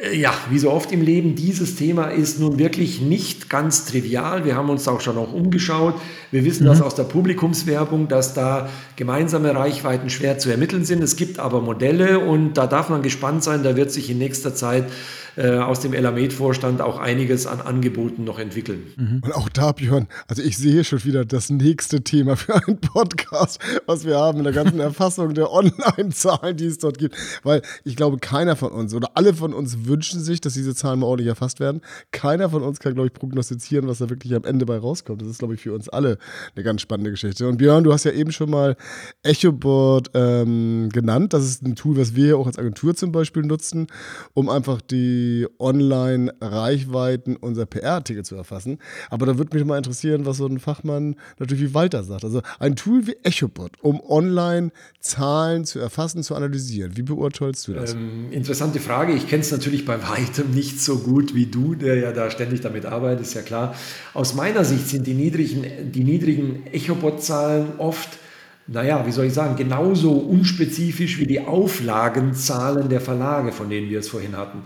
Äh, 0.00 0.16
ja, 0.16 0.32
wie 0.48 0.60
so 0.60 0.70
oft 0.70 0.92
im 0.92 1.02
Leben, 1.02 1.34
dieses 1.34 1.74
Thema 1.74 2.04
ist 2.04 2.38
nun 2.38 2.60
wirklich 2.60 3.00
nicht 3.00 3.50
ganz 3.50 3.86
trivial. 3.86 4.44
Wir 4.44 4.54
haben 4.54 4.70
uns 4.70 4.86
auch 4.86 5.00
schon 5.00 5.18
auch 5.18 5.32
umgeschaut. 5.32 5.94
Wir 6.30 6.44
wissen 6.44 6.62
mhm. 6.62 6.68
das 6.68 6.82
aus 6.82 6.94
der 6.94 7.04
Publikumswerbung, 7.04 8.06
dass 8.06 8.32
da 8.32 8.68
gemeinsame 8.94 9.54
Reichweiten 9.54 10.10
schwer 10.10 10.38
zu 10.38 10.48
ermitteln 10.48 10.84
sind. 10.84 11.02
Es 11.02 11.16
gibt 11.16 11.40
aber 11.40 11.60
Modelle 11.60 12.20
und 12.20 12.54
da 12.54 12.68
darf 12.68 12.88
man 12.88 13.02
gespannt 13.02 13.42
sein. 13.42 13.64
Da 13.64 13.74
wird 13.74 13.90
sich 13.90 14.08
in 14.10 14.18
nächster 14.18 14.54
Zeit 14.54 14.84
äh, 15.40 15.58
aus 15.58 15.80
dem 15.80 15.94
Elamed-Vorstand 15.94 16.82
auch 16.82 16.98
einiges 16.98 17.46
an 17.46 17.62
Angeboten 17.62 18.24
noch 18.24 18.38
entwickeln. 18.38 18.82
Mhm. 18.96 19.22
Und 19.24 19.34
auch 19.34 19.48
da, 19.48 19.72
Björn, 19.72 20.06
also 20.28 20.42
ich 20.42 20.58
sehe 20.58 20.84
schon 20.84 21.02
wieder 21.04 21.24
das 21.24 21.48
nächste 21.48 22.02
Thema 22.02 22.36
für 22.36 22.56
einen 22.56 22.78
Podcast, 22.78 23.58
was 23.86 24.04
wir 24.04 24.18
haben 24.18 24.38
in 24.38 24.44
der 24.44 24.52
ganzen 24.52 24.80
Erfassung 24.80 25.32
der 25.32 25.50
Online-Zahlen, 25.50 26.58
die 26.58 26.66
es 26.66 26.76
dort 26.76 26.98
gibt. 26.98 27.16
Weil 27.42 27.62
ich 27.84 27.96
glaube, 27.96 28.18
keiner 28.18 28.54
von 28.54 28.70
uns 28.72 28.92
oder 28.92 29.12
alle 29.14 29.32
von 29.32 29.54
uns 29.54 29.86
wünschen 29.86 30.20
sich, 30.20 30.42
dass 30.42 30.52
diese 30.52 30.74
Zahlen 30.74 31.00
mal 31.00 31.06
ordentlich 31.06 31.28
erfasst 31.28 31.58
werden. 31.58 31.80
Keiner 32.12 32.50
von 32.50 32.62
uns 32.62 32.78
kann, 32.78 32.92
glaube 32.92 33.06
ich, 33.06 33.14
prognostizieren, 33.14 33.88
was 33.88 33.98
da 33.98 34.10
wirklich 34.10 34.34
am 34.34 34.44
Ende 34.44 34.66
bei 34.66 34.76
rauskommt. 34.76 35.22
Das 35.22 35.28
ist, 35.28 35.38
glaube 35.38 35.54
ich, 35.54 35.62
für 35.62 35.72
uns 35.72 35.88
alle 35.88 36.18
eine 36.54 36.64
ganz 36.64 36.82
spannende 36.82 37.10
Geschichte. 37.12 37.48
Und 37.48 37.56
Björn, 37.56 37.84
du 37.84 37.94
hast 37.94 38.04
ja 38.04 38.12
eben 38.12 38.30
schon 38.30 38.50
mal 38.50 38.76
EchoBoard 39.22 40.10
ähm, 40.12 40.90
genannt. 40.92 41.32
Das 41.32 41.44
ist 41.44 41.62
ein 41.62 41.76
Tool, 41.76 41.96
was 41.96 42.14
wir 42.14 42.36
auch 42.36 42.46
als 42.46 42.58
Agentur 42.58 42.94
zum 42.94 43.10
Beispiel 43.10 43.42
nutzen, 43.44 43.86
um 44.34 44.50
einfach 44.50 44.82
die 44.82 45.29
Online-Reichweiten 45.58 47.36
unserer 47.36 47.66
PR-Artikel 47.66 48.24
zu 48.24 48.36
erfassen. 48.36 48.78
Aber 49.10 49.26
da 49.26 49.38
würde 49.38 49.56
mich 49.56 49.66
mal 49.66 49.78
interessieren, 49.78 50.26
was 50.26 50.38
so 50.38 50.46
ein 50.46 50.58
Fachmann 50.58 51.16
natürlich 51.38 51.62
wie 51.64 51.74
Walter 51.74 52.02
sagt. 52.04 52.24
Also 52.24 52.42
ein 52.58 52.76
Tool 52.76 53.06
wie 53.06 53.16
EchoBot, 53.22 53.72
um 53.82 54.00
Online-Zahlen 54.00 55.64
zu 55.64 55.78
erfassen, 55.78 56.22
zu 56.22 56.34
analysieren. 56.34 56.96
Wie 56.96 57.02
beurteilst 57.02 57.68
du 57.68 57.74
das? 57.74 57.94
Ähm, 57.94 58.30
interessante 58.30 58.80
Frage. 58.80 59.12
Ich 59.12 59.28
kenne 59.28 59.42
es 59.42 59.50
natürlich 59.50 59.84
bei 59.84 60.02
weitem 60.08 60.50
nicht 60.50 60.80
so 60.80 60.98
gut 60.98 61.34
wie 61.34 61.46
du, 61.46 61.74
der 61.74 61.96
ja 61.96 62.12
da 62.12 62.30
ständig 62.30 62.60
damit 62.60 62.86
arbeitet, 62.86 63.22
ist 63.22 63.34
ja 63.34 63.42
klar. 63.42 63.74
Aus 64.14 64.34
meiner 64.34 64.64
Sicht 64.64 64.88
sind 64.88 65.06
die 65.06 65.14
niedrigen, 65.14 65.92
die 65.92 66.04
niedrigen 66.04 66.66
EchoBot-Zahlen 66.66 67.78
oft 67.78 68.18
naja, 68.72 69.04
wie 69.04 69.10
soll 69.10 69.24
ich 69.24 69.34
sagen, 69.34 69.56
genauso 69.56 70.12
unspezifisch 70.12 71.18
wie 71.18 71.26
die 71.26 71.40
Auflagenzahlen 71.40 72.88
der 72.88 73.00
Verlage, 73.00 73.50
von 73.50 73.68
denen 73.68 73.90
wir 73.90 73.98
es 73.98 74.08
vorhin 74.08 74.36
hatten. 74.36 74.62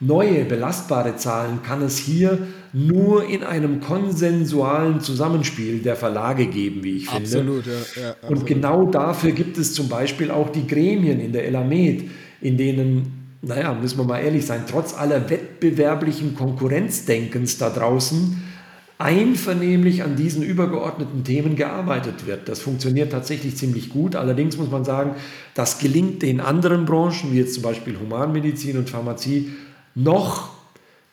Neue 0.00 0.44
belastbare 0.44 1.16
Zahlen 1.16 1.62
kann 1.64 1.82
es 1.82 1.98
hier 1.98 2.38
nur 2.72 3.28
in 3.28 3.42
einem 3.42 3.80
konsensualen 3.80 5.00
Zusammenspiel 5.00 5.80
der 5.80 5.96
Verlage 5.96 6.46
geben, 6.46 6.84
wie 6.84 6.98
ich 6.98 7.08
finde. 7.08 7.24
Absolut, 7.24 7.66
ja. 7.66 8.02
ja 8.02 8.10
absolut. 8.10 8.38
Und 8.38 8.46
genau 8.46 8.86
dafür 8.86 9.32
gibt 9.32 9.58
es 9.58 9.74
zum 9.74 9.88
Beispiel 9.88 10.30
auch 10.30 10.50
die 10.50 10.66
Gremien 10.66 11.18
in 11.18 11.32
der 11.32 11.46
Elamed, 11.46 12.04
in 12.40 12.56
denen, 12.56 13.36
naja, 13.42 13.74
müssen 13.74 13.98
wir 13.98 14.04
mal 14.04 14.20
ehrlich 14.20 14.46
sein, 14.46 14.62
trotz 14.70 14.94
aller 14.94 15.28
wettbewerblichen 15.28 16.36
Konkurrenzdenkens 16.36 17.58
da 17.58 17.70
draußen, 17.70 18.40
einvernehmlich 18.98 20.02
an 20.02 20.16
diesen 20.16 20.42
übergeordneten 20.42 21.24
Themen 21.24 21.56
gearbeitet 21.56 22.26
wird. 22.26 22.48
Das 22.48 22.60
funktioniert 22.60 23.12
tatsächlich 23.12 23.56
ziemlich 23.56 23.90
gut. 23.90 24.16
Allerdings 24.16 24.56
muss 24.56 24.70
man 24.70 24.84
sagen, 24.84 25.12
das 25.54 25.78
gelingt 25.78 26.22
den 26.22 26.40
anderen 26.40 26.84
Branchen, 26.84 27.32
wie 27.32 27.38
jetzt 27.38 27.54
zum 27.54 27.62
Beispiel 27.62 27.96
Humanmedizin 27.98 28.76
und 28.76 28.90
Pharmazie, 28.90 29.50
noch 29.94 30.50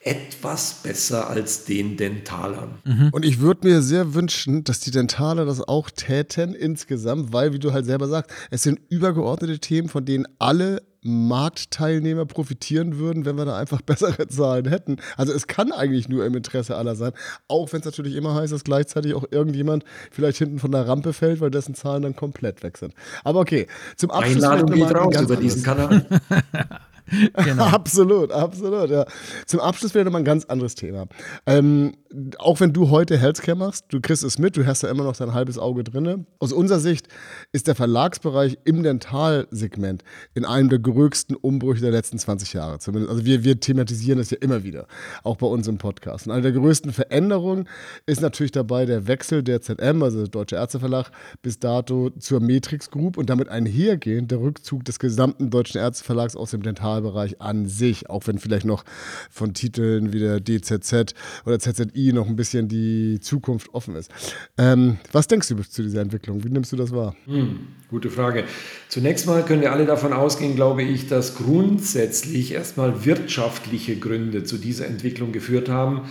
etwas 0.06 0.82
besser 0.84 1.32
als 1.32 1.66
den 1.66 1.98
Dentalern. 1.98 2.78
Mhm. 2.84 3.10
Und 3.12 3.26
ich 3.26 3.40
würde 3.40 3.68
mir 3.68 3.82
sehr 3.82 4.14
wünschen, 4.14 4.64
dass 4.64 4.80
die 4.80 4.92
Dentaler 4.92 5.46
das 5.46 5.68
auch 5.68 5.90
täten 5.90 6.54
insgesamt, 6.54 7.34
weil, 7.34 7.54
wie 7.54 7.60
du 7.60 7.74
halt 7.74 7.88
selber 7.88 8.08
sagst, 8.08 8.30
es 8.52 8.62
sind 8.62 8.80
übergeordnete 8.90 9.58
Themen, 9.58 9.90
von 9.90 10.06
denen 10.06 10.28
alle 10.38 10.84
Marktteilnehmer 11.02 12.26
profitieren 12.26 13.00
würden, 13.00 13.26
wenn 13.26 13.36
wir 13.36 13.46
da 13.46 13.58
einfach 13.58 13.82
bessere 13.86 14.28
Zahlen 14.28 14.68
hätten. 14.68 14.98
Also 15.18 15.34
es 15.34 15.48
kann 15.48 15.72
eigentlich 15.72 16.08
nur 16.08 16.24
im 16.24 16.36
Interesse 16.36 16.76
aller 16.76 16.96
sein, 16.96 17.14
auch 17.48 17.74
wenn 17.74 17.80
es 17.80 17.86
natürlich 17.86 18.16
immer 18.16 18.36
heißt, 18.36 18.54
dass 18.54 18.64
gleichzeitig 18.64 19.16
auch 19.16 19.26
irgendjemand 19.32 19.86
vielleicht 20.12 20.38
hinten 20.38 20.60
von 20.60 20.72
der 20.72 20.88
Rampe 20.88 21.14
fällt, 21.14 21.42
weil 21.42 21.50
dessen 21.50 21.74
Zahlen 21.74 22.04
dann 22.04 22.16
komplett 22.16 22.62
weg 22.62 22.78
sind. 22.78 22.94
Aber 23.24 23.40
okay, 23.40 23.66
zum 23.96 24.12
Abschluss 24.12 24.44
Einladung 24.44 24.72
geht 24.72 24.96
raus 24.96 25.20
über 25.20 25.36
diesen 25.36 25.64
Kanal. 25.64 26.06
Genau. 27.46 27.66
absolut, 27.66 28.32
absolut. 28.32 28.90
Ja. 28.90 29.06
Zum 29.46 29.60
Abschluss 29.60 29.94
wäre 29.94 30.06
nochmal 30.06 30.22
ein 30.22 30.26
ganz 30.26 30.46
anderes 30.46 30.76
Thema. 30.76 31.08
Ähm, 31.46 31.94
auch 32.38 32.60
wenn 32.60 32.74
du 32.74 32.90
heute 32.90 33.18
Healthcare 33.18 33.58
machst, 33.58 33.86
du 33.90 34.00
kriegst 34.00 34.24
es 34.24 34.40
mit, 34.40 34.58
du 34.58 34.66
hast 34.66 34.84
ja 34.84 34.90
immer 34.90 35.04
noch 35.04 35.16
dein 35.16 35.34
halbes 35.34 35.58
Auge 35.58 35.84
drin. 35.84 36.26
Aus 36.40 36.52
unserer 36.52 36.80
Sicht 36.80 37.08
ist 37.52 37.68
der 37.68 37.76
Verlagsbereich 37.76 38.58
im 38.64 38.84
Dentalsegment 38.84 40.04
in 40.34 40.46
einem 40.46 40.70
der 40.70 40.80
größten 40.80 41.36
Umbrüche 41.36 41.82
der 41.82 41.92
letzten 41.92 42.18
20 42.18 42.54
Jahre. 42.54 42.80
Zumindest, 42.80 43.12
also 43.12 43.26
wir, 43.26 43.44
wir 43.44 43.60
thematisieren 43.60 44.18
das 44.20 44.30
ja 44.32 44.38
immer 44.40 44.64
wieder, 44.64 44.88
auch 45.24 45.38
bei 45.38 45.48
uns 45.48 45.68
im 45.68 45.78
Podcast. 45.78 46.28
Und 46.28 46.34
eine 46.34 46.42
der 46.42 46.54
größten 46.54 46.94
Veränderungen 46.94 47.68
ist 48.06 48.22
natürlich 48.22 48.52
dabei 48.52 48.86
der 48.86 49.08
Wechsel 49.08 49.44
der 49.44 49.62
ZM, 49.62 50.02
also 50.02 50.20
der 50.20 50.28
Deutsche 50.30 50.56
Ärzteverlag, 50.56 51.12
bis 51.42 51.60
dato 51.60 52.12
zur 52.12 52.40
Matrix 52.40 52.90
Group 52.90 53.18
und 53.18 53.30
damit 53.30 53.50
einhergehend 53.50 54.32
der 54.32 54.40
Rückzug 54.40 54.86
des 54.86 55.00
gesamten 55.00 55.50
Deutschen 55.50 55.80
Ärzteverlags 55.80 56.36
aus 56.36 56.52
dem 56.52 56.64
Dentalbereich 56.96 57.42
an 57.42 57.68
sich, 57.68 58.10
auch 58.10 58.28
wenn 58.28 58.38
vielleicht 58.38 58.66
noch 58.66 58.84
von 59.30 59.54
Titeln 59.54 60.14
wie 60.14 60.20
der 60.20 60.40
DZZ 60.40 61.14
oder 61.46 61.60
ZZI 61.60 62.12
noch 62.14 62.28
ein 62.28 62.36
bisschen 62.36 62.68
die 62.68 63.20
Zukunft 63.20 63.74
offen 63.74 63.96
ist. 63.96 64.12
Ähm, 64.58 64.98
was 65.12 65.28
denkst 65.28 65.50
du 65.50 65.56
zu 65.62 65.84
dieser 65.84 66.02
Entwicklung? 66.02 66.44
Wie 66.44 66.50
nimmst 66.50 66.72
du 66.72 66.76
das 66.76 66.92
wahr? 66.92 67.16
Hm, 67.26 67.68
gute 67.90 68.10
Frage. 68.10 68.46
Zunächst 68.90 69.28
mal 69.28 69.44
können 69.44 69.62
wir 69.62 69.72
alle 69.72 69.86
davon 69.86 70.14
ausgehen, 70.14 70.56
glaube 70.56 70.84
ich, 70.84 71.08
dass 71.08 71.36
grundsätzlich 71.36 72.54
erstmal 72.54 73.06
wirtschaftliche 73.06 73.98
Gründe 73.98 74.44
zu 74.44 74.58
dieser 74.58 74.88
Entwicklung 74.88 75.32
geführt 75.32 75.70
haben. 75.70 76.02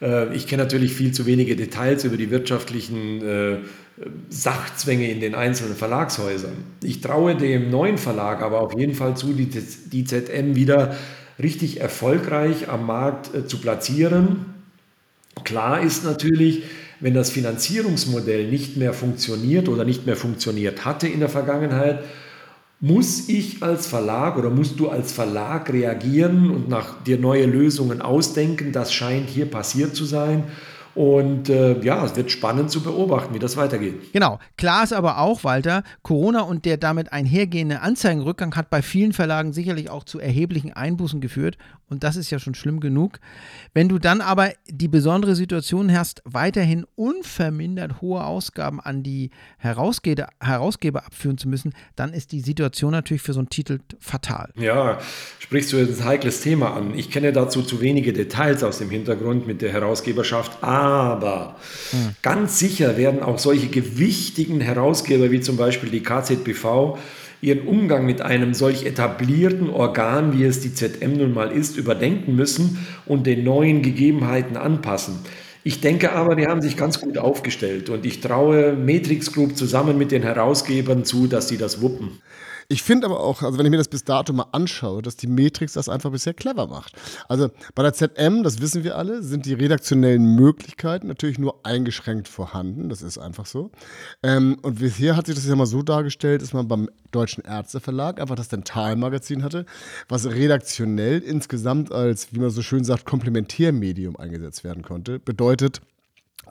Äh, 0.00 0.34
ich 0.34 0.46
kenne 0.46 0.64
natürlich 0.64 0.92
viel 0.92 1.12
zu 1.12 1.26
wenige 1.26 1.56
Details 1.56 2.04
über 2.04 2.16
die 2.16 2.30
wirtschaftlichen 2.30 3.22
äh, 3.22 3.58
Sachzwänge 4.28 5.10
in 5.10 5.20
den 5.20 5.34
einzelnen 5.34 5.76
Verlagshäusern. 5.76 6.64
Ich 6.82 7.00
traue 7.00 7.36
dem 7.36 7.70
neuen 7.70 7.98
Verlag 7.98 8.42
aber 8.42 8.60
auf 8.60 8.76
jeden 8.76 8.94
Fall 8.94 9.16
zu, 9.16 9.32
die, 9.32 9.46
die 9.46 10.04
ZM 10.04 10.56
wieder 10.56 10.96
richtig 11.40 11.80
erfolgreich 11.80 12.68
am 12.68 12.86
Markt 12.86 13.34
äh, 13.34 13.46
zu 13.46 13.58
platzieren 13.58 14.54
Klar 15.42 15.80
ist 15.82 16.04
natürlich, 16.04 16.62
wenn 17.00 17.14
das 17.14 17.30
Finanzierungsmodell 17.30 18.48
nicht 18.48 18.76
mehr 18.76 18.92
funktioniert 18.92 19.68
oder 19.68 19.84
nicht 19.84 20.06
mehr 20.06 20.16
funktioniert 20.16 20.84
hatte 20.84 21.08
in 21.08 21.20
der 21.20 21.28
Vergangenheit, 21.28 22.04
muss 22.80 23.28
ich 23.28 23.62
als 23.62 23.86
Verlag 23.86 24.36
oder 24.36 24.50
musst 24.50 24.78
du 24.78 24.88
als 24.90 25.12
Verlag 25.12 25.72
reagieren 25.72 26.50
und 26.50 26.68
nach 26.68 27.02
dir 27.02 27.18
neue 27.18 27.46
Lösungen 27.46 28.00
ausdenken. 28.02 28.72
Das 28.72 28.92
scheint 28.92 29.28
hier 29.28 29.46
passiert 29.46 29.96
zu 29.96 30.04
sein. 30.04 30.44
Und 30.94 31.48
äh, 31.48 31.80
ja, 31.80 32.04
es 32.04 32.14
wird 32.14 32.30
spannend 32.30 32.70
zu 32.70 32.82
beobachten, 32.82 33.34
wie 33.34 33.38
das 33.38 33.56
weitergeht. 33.56 34.12
Genau. 34.12 34.38
Klar 34.56 34.84
ist 34.84 34.92
aber 34.92 35.18
auch, 35.18 35.42
Walter, 35.42 35.82
Corona 36.02 36.42
und 36.42 36.64
der 36.64 36.76
damit 36.76 37.12
einhergehende 37.12 37.80
Anzeigenrückgang 37.80 38.54
hat 38.54 38.70
bei 38.70 38.80
vielen 38.80 39.12
Verlagen 39.12 39.52
sicherlich 39.52 39.90
auch 39.90 40.04
zu 40.04 40.20
erheblichen 40.20 40.72
Einbußen 40.72 41.20
geführt. 41.20 41.58
Und 41.90 42.04
das 42.04 42.16
ist 42.16 42.30
ja 42.30 42.38
schon 42.38 42.54
schlimm 42.54 42.80
genug. 42.80 43.18
Wenn 43.72 43.88
du 43.88 43.98
dann 43.98 44.20
aber 44.20 44.52
die 44.68 44.88
besondere 44.88 45.34
Situation 45.34 45.96
hast, 45.96 46.22
weiterhin 46.24 46.86
unvermindert 46.94 48.00
hohe 48.00 48.24
Ausgaben 48.24 48.80
an 48.80 49.02
die 49.02 49.30
Herausgeber, 49.58 50.28
Herausgeber 50.40 51.06
abführen 51.06 51.38
zu 51.38 51.48
müssen, 51.48 51.74
dann 51.96 52.12
ist 52.12 52.32
die 52.32 52.40
Situation 52.40 52.92
natürlich 52.92 53.22
für 53.22 53.32
so 53.32 53.40
einen 53.40 53.50
Titel 53.50 53.80
fatal. 53.98 54.50
Ja, 54.56 54.98
sprichst 55.40 55.72
du 55.72 55.76
jetzt 55.76 56.00
ein 56.00 56.06
heikles 56.06 56.40
Thema 56.40 56.74
an. 56.74 56.96
Ich 56.96 57.10
kenne 57.10 57.32
dazu 57.32 57.62
zu 57.62 57.80
wenige 57.80 58.12
Details 58.12 58.62
aus 58.62 58.78
dem 58.78 58.90
Hintergrund 58.90 59.46
mit 59.46 59.60
der 59.60 59.72
Herausgeberschaft, 59.72 60.62
aber 60.62 60.83
hm. 61.90 62.16
ganz 62.22 62.58
sicher 62.58 62.96
werden 62.96 63.22
auch 63.22 63.38
solche 63.38 63.68
gewichtigen 63.68 64.60
Herausgeber 64.60 65.30
wie 65.30 65.40
zum 65.40 65.56
Beispiel 65.56 65.90
die 65.90 66.02
KZBV 66.02 66.98
ihren 67.40 67.66
Umgang 67.66 68.06
mit 68.06 68.22
einem 68.22 68.54
solch 68.54 68.86
etablierten 68.86 69.68
Organ, 69.68 70.38
wie 70.38 70.44
es 70.44 70.60
die 70.60 70.72
ZM 70.72 71.18
nun 71.18 71.34
mal 71.34 71.50
ist, 71.52 71.76
überdenken 71.76 72.34
müssen 72.34 72.78
und 73.04 73.26
den 73.26 73.44
neuen 73.44 73.82
Gegebenheiten 73.82 74.56
anpassen. 74.56 75.18
Ich 75.62 75.80
denke 75.80 76.12
aber, 76.12 76.36
die 76.36 76.46
haben 76.46 76.62
sich 76.62 76.76
ganz 76.76 77.00
gut 77.00 77.18
aufgestellt 77.18 77.88
und 77.88 78.04
ich 78.04 78.20
traue 78.20 78.74
Matrix 78.74 79.32
Group 79.32 79.56
zusammen 79.56 79.96
mit 79.96 80.10
den 80.10 80.22
Herausgebern 80.22 81.04
zu, 81.04 81.26
dass 81.26 81.48
sie 81.48 81.56
das 81.58 81.80
wuppen. 81.80 82.20
Ich 82.74 82.82
finde 82.82 83.06
aber 83.06 83.20
auch, 83.20 83.42
also 83.42 83.56
wenn 83.56 83.66
ich 83.66 83.70
mir 83.70 83.76
das 83.76 83.86
bis 83.86 84.02
dato 84.02 84.32
mal 84.32 84.46
anschaue, 84.50 85.00
dass 85.00 85.14
die 85.14 85.28
Matrix 85.28 85.74
das 85.74 85.88
einfach 85.88 86.10
bisher 86.10 86.34
clever 86.34 86.66
macht. 86.66 86.96
Also 87.28 87.50
bei 87.76 87.84
der 87.84 87.92
ZM, 87.92 88.42
das 88.42 88.60
wissen 88.60 88.82
wir 88.82 88.98
alle, 88.98 89.22
sind 89.22 89.46
die 89.46 89.54
redaktionellen 89.54 90.34
Möglichkeiten 90.34 91.06
natürlich 91.06 91.38
nur 91.38 91.64
eingeschränkt 91.64 92.26
vorhanden. 92.26 92.88
Das 92.88 93.00
ist 93.00 93.16
einfach 93.16 93.46
so. 93.46 93.70
Ähm, 94.24 94.58
und 94.62 94.80
bisher 94.80 95.16
hat 95.16 95.26
sich 95.26 95.36
das 95.36 95.46
ja 95.46 95.54
mal 95.54 95.66
so 95.66 95.82
dargestellt, 95.82 96.42
dass 96.42 96.52
man 96.52 96.66
beim 96.66 96.90
Deutschen 97.12 97.44
Ärzteverlag 97.44 98.20
einfach 98.20 98.34
das 98.34 98.48
Dentalmagazin 98.48 99.44
hatte, 99.44 99.66
was 100.08 100.26
redaktionell 100.26 101.20
insgesamt 101.20 101.92
als, 101.92 102.32
wie 102.32 102.40
man 102.40 102.50
so 102.50 102.62
schön 102.62 102.82
sagt, 102.82 103.04
Komplementärmedium 103.04 104.16
eingesetzt 104.16 104.64
werden 104.64 104.82
konnte. 104.82 105.20
Bedeutet, 105.20 105.80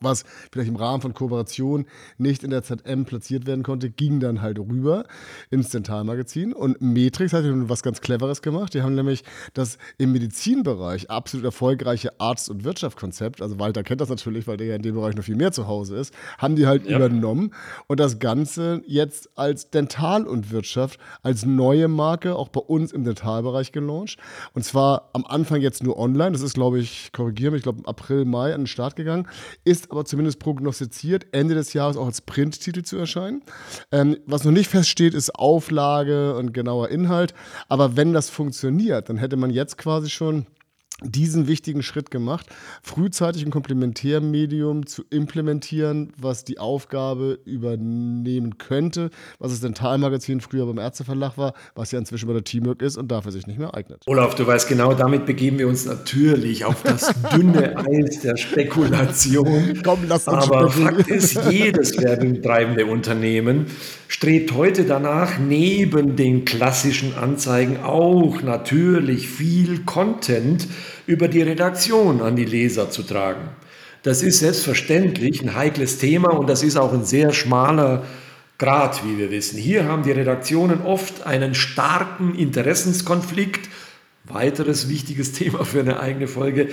was 0.04 0.24
vielleicht 0.52 0.70
im 0.70 0.76
Rahmen 0.76 1.02
von 1.02 1.14
Kooperation 1.14 1.86
nicht 2.18 2.44
in 2.44 2.50
der 2.50 2.64
ZM 2.64 3.06
platziert 3.06 3.46
werden 3.46 3.64
konnte, 3.64 3.90
ging 3.90 4.20
dann 4.20 4.42
halt 4.42 4.60
rüber 4.60 5.06
ins 5.50 5.70
Dentalmagazin. 5.70 6.54
Und 6.54 6.82
Matrix 6.82 7.34
hat 7.34 7.44
was 7.46 7.84
ganz 7.84 8.02
Cleveres 8.02 8.42
gemacht. 8.42 8.74
Die 8.74 8.82
haben 8.82 8.96
nämlich 8.96 9.24
das 9.54 9.78
im 9.98 10.12
Medizinbereich 10.12 11.10
absolut 11.10 11.46
erfolgreiche 11.46 12.20
Arzt- 12.20 12.50
und 12.50 12.64
Wirtschaftskonzept, 12.64 13.42
also 13.42 13.60
Walter 13.60 13.84
kennt 13.84 14.02
das 14.02 14.10
natürlich, 14.10 14.48
weil 14.48 14.58
der 14.58 14.68
ja 14.68 14.76
in 14.76 14.82
dem 14.82 14.96
Bereich 14.96 15.16
noch 15.16 15.24
viel 15.24 15.36
mehr 15.36 15.52
zu 15.52 15.68
Hause 15.68 15.98
ist, 15.98 16.14
haben 16.38 16.56
die 16.56 16.68
halt 16.68 16.86
ja. 16.86 16.98
übernommen 16.98 17.52
und 17.88 18.00
das 18.00 18.20
Ganze 18.20 18.82
jetzt 18.86 19.30
als 19.38 19.70
Dental 19.70 20.26
und 20.26 20.52
Wirtschaft 20.52 21.00
als 21.22 21.46
neue 21.46 21.88
Marke 21.88 22.36
auch 22.36 22.50
bei 22.50 22.62
uns 22.62 22.92
im 22.92 23.04
Dentalbereich 23.04 23.72
gelauncht. 23.72 24.18
Und 24.54 24.64
zwar 24.64 25.10
am 25.14 25.26
Anfang 25.26 25.62
jetzt 25.62 25.84
nur 25.84 25.98
online. 25.98 26.32
Das 26.32 26.42
ist, 26.42 26.54
glaube 26.54 26.80
ich, 26.80 27.12
korrigiere 27.12 27.52
mich, 27.52 27.60
ich 27.60 27.64
glaube, 27.64 27.88
April, 27.88 28.26
Mai 28.26 28.54
an 28.54 28.62
den 28.62 28.68
Start 28.68 28.96
gegangen. 28.96 29.28
Ist 29.64 29.90
aber 29.94 30.06
zumindest 30.06 30.40
prognostiziert, 30.40 31.28
Ende 31.32 31.54
des 31.54 31.74
Jahres 31.74 31.98
auch 31.98 32.08
als 32.08 32.22
Printtitel 32.22 32.82
zu 32.82 32.98
erscheinen. 32.98 33.44
Ähm, 33.92 34.18
was 34.26 34.44
noch 34.44 34.52
nicht 34.52 34.70
feststeht, 34.70 35.14
ist 35.14 35.36
Auflage 35.36 36.36
und 36.36 36.52
genauer 36.52 36.90
Inhalt. 36.90 37.36
Aber 37.70 37.96
wenn 37.96 38.12
das 38.12 38.30
funktioniert, 38.32 39.10
dann 39.10 39.18
hätte 39.18 39.38
man 39.38 39.52
jetzt 39.52 39.78
quasi 39.78 40.10
schon 40.10 40.48
diesen 41.04 41.48
wichtigen 41.48 41.84
Schritt 41.84 42.12
gemacht, 42.12 42.48
frühzeitig 42.82 43.46
ein 43.46 43.52
Komplementärmedium 43.52 44.86
zu 44.86 45.04
implementieren, 45.10 46.14
was 46.18 46.44
die 46.44 46.60
Aufgabe 46.60 47.40
übernehmen 47.46 48.58
könnte, 48.58 49.10
was 49.40 49.52
das 49.52 49.62
Dentalmagazin 49.62 50.42
früher 50.42 50.66
beim 50.66 50.78
Ärzteverlag 50.78 51.38
war, 51.38 51.54
was 51.76 51.92
ja 51.92 52.00
inzwischen 52.00 52.28
bei 52.28 52.34
der 52.34 52.44
Teamwork 52.44 52.82
ist 52.82 52.98
und 52.98 53.12
dafür 53.12 53.32
sich 53.32 53.48
nicht 53.48 53.60
mehr 53.60 53.74
eignet. 53.74 54.04
Olaf, 54.08 54.36
du 54.36 54.46
weißt 54.46 54.68
genau, 54.68 54.94
damit 54.94 55.26
begeben 55.26 55.60
wir 55.60 55.68
uns 55.68 55.86
natürlich 55.86 56.66
auf 56.66 56.84
das 56.84 57.14
dünne 57.36 57.78
Eis 57.78 58.22
der 58.22 58.38
Spekulation. 58.38 59.82
Komm, 59.84 60.00
lass 60.08 60.28
uns 60.28 60.50
Aber 60.50 60.70
Fakt 60.70 61.08
ist, 61.08 61.40
jedes 61.50 61.98
werbetreibende 61.98 62.86
Unternehmen 62.86 63.68
strebt 64.08 64.54
heute 64.54 64.86
danach, 64.86 65.40
neben 65.40 66.16
den 66.16 66.46
klassischen 66.46 67.16
Anzeigen 67.16 67.78
auch 67.84 68.42
natürlich 68.42 69.28
viel 69.28 69.80
Content 69.86 70.68
über 71.08 71.28
die 71.28 71.42
Redaktion 71.42 72.22
an 72.22 72.36
die 72.36 72.46
Leser 72.46 72.90
zu 72.90 73.04
tragen. 73.04 73.50
Das 74.04 74.22
ist 74.22 74.40
selbstverständlich 74.40 75.42
ein 75.42 75.56
heikles 75.56 75.98
Thema 75.98 76.30
und 76.30 76.50
das 76.50 76.62
ist 76.62 76.78
auch 76.78 76.92
ein 76.94 77.06
sehr 77.06 77.32
schmaler 77.32 78.04
Grad, 78.58 79.06
wie 79.06 79.18
wir 79.18 79.32
wissen. 79.32 79.58
Hier 79.58 79.86
haben 79.86 80.04
die 80.04 80.12
Redaktionen 80.12 80.82
oft 80.82 81.26
einen 81.26 81.56
starken 81.56 82.36
Interessenskonflikt, 82.36 83.70
weiteres 84.26 84.90
wichtiges 84.90 85.32
Thema 85.34 85.66
für 85.66 85.80
eine 85.80 86.00
eigene 86.00 86.28
Folge, 86.28 86.70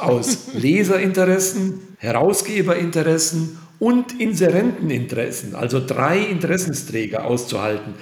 aus 0.00 0.48
Leserinteressen, 0.54 1.80
Herausgeberinteressen 1.98 3.58
und 3.78 4.20
Inserenteninteressen, 4.20 5.54
also 5.54 5.84
drei 5.84 6.18
Interessensträger 6.18 7.24
auszuhalten. 7.24 7.94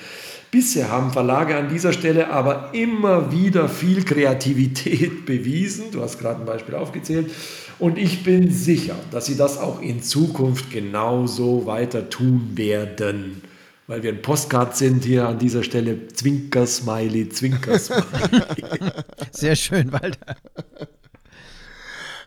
Bisher 0.51 0.91
haben 0.91 1.11
Verlage 1.13 1.57
an 1.57 1.69
dieser 1.69 1.93
Stelle 1.93 2.31
aber 2.31 2.71
immer 2.73 3.33
wieder 3.33 3.69
viel 3.69 4.05
Kreativität 4.05 5.27
bewiesen. 5.27 5.91
Du 5.93 6.03
hast 6.03 6.19
gerade 6.19 6.41
ein 6.41 6.47
Beispiel 6.47 6.75
aufgezählt. 6.75 7.31
Und 7.79 7.99
ich 7.99 8.25
bin 8.25 8.51
sicher, 8.51 8.97
dass 9.11 9.27
sie 9.27 9.37
das 9.37 9.59
auch 9.59 9.83
in 9.83 10.03
Zukunft 10.03 10.71
genauso 10.71 11.67
weiter 11.67 12.09
tun 12.09 12.53
werden. 12.55 13.43
Weil 13.87 14.03
wir 14.03 14.13
ein 14.13 14.23
Postcard 14.23 14.77
sind 14.77 15.05
hier 15.05 15.29
an 15.29 15.39
dieser 15.39 15.63
Stelle. 15.63 16.09
Zwinker-Smiley, 16.09 17.29
Zwinker-Smiley. 17.29 18.43
Sehr 19.31 19.55
schön, 19.55 19.93
Walter. 19.93 20.37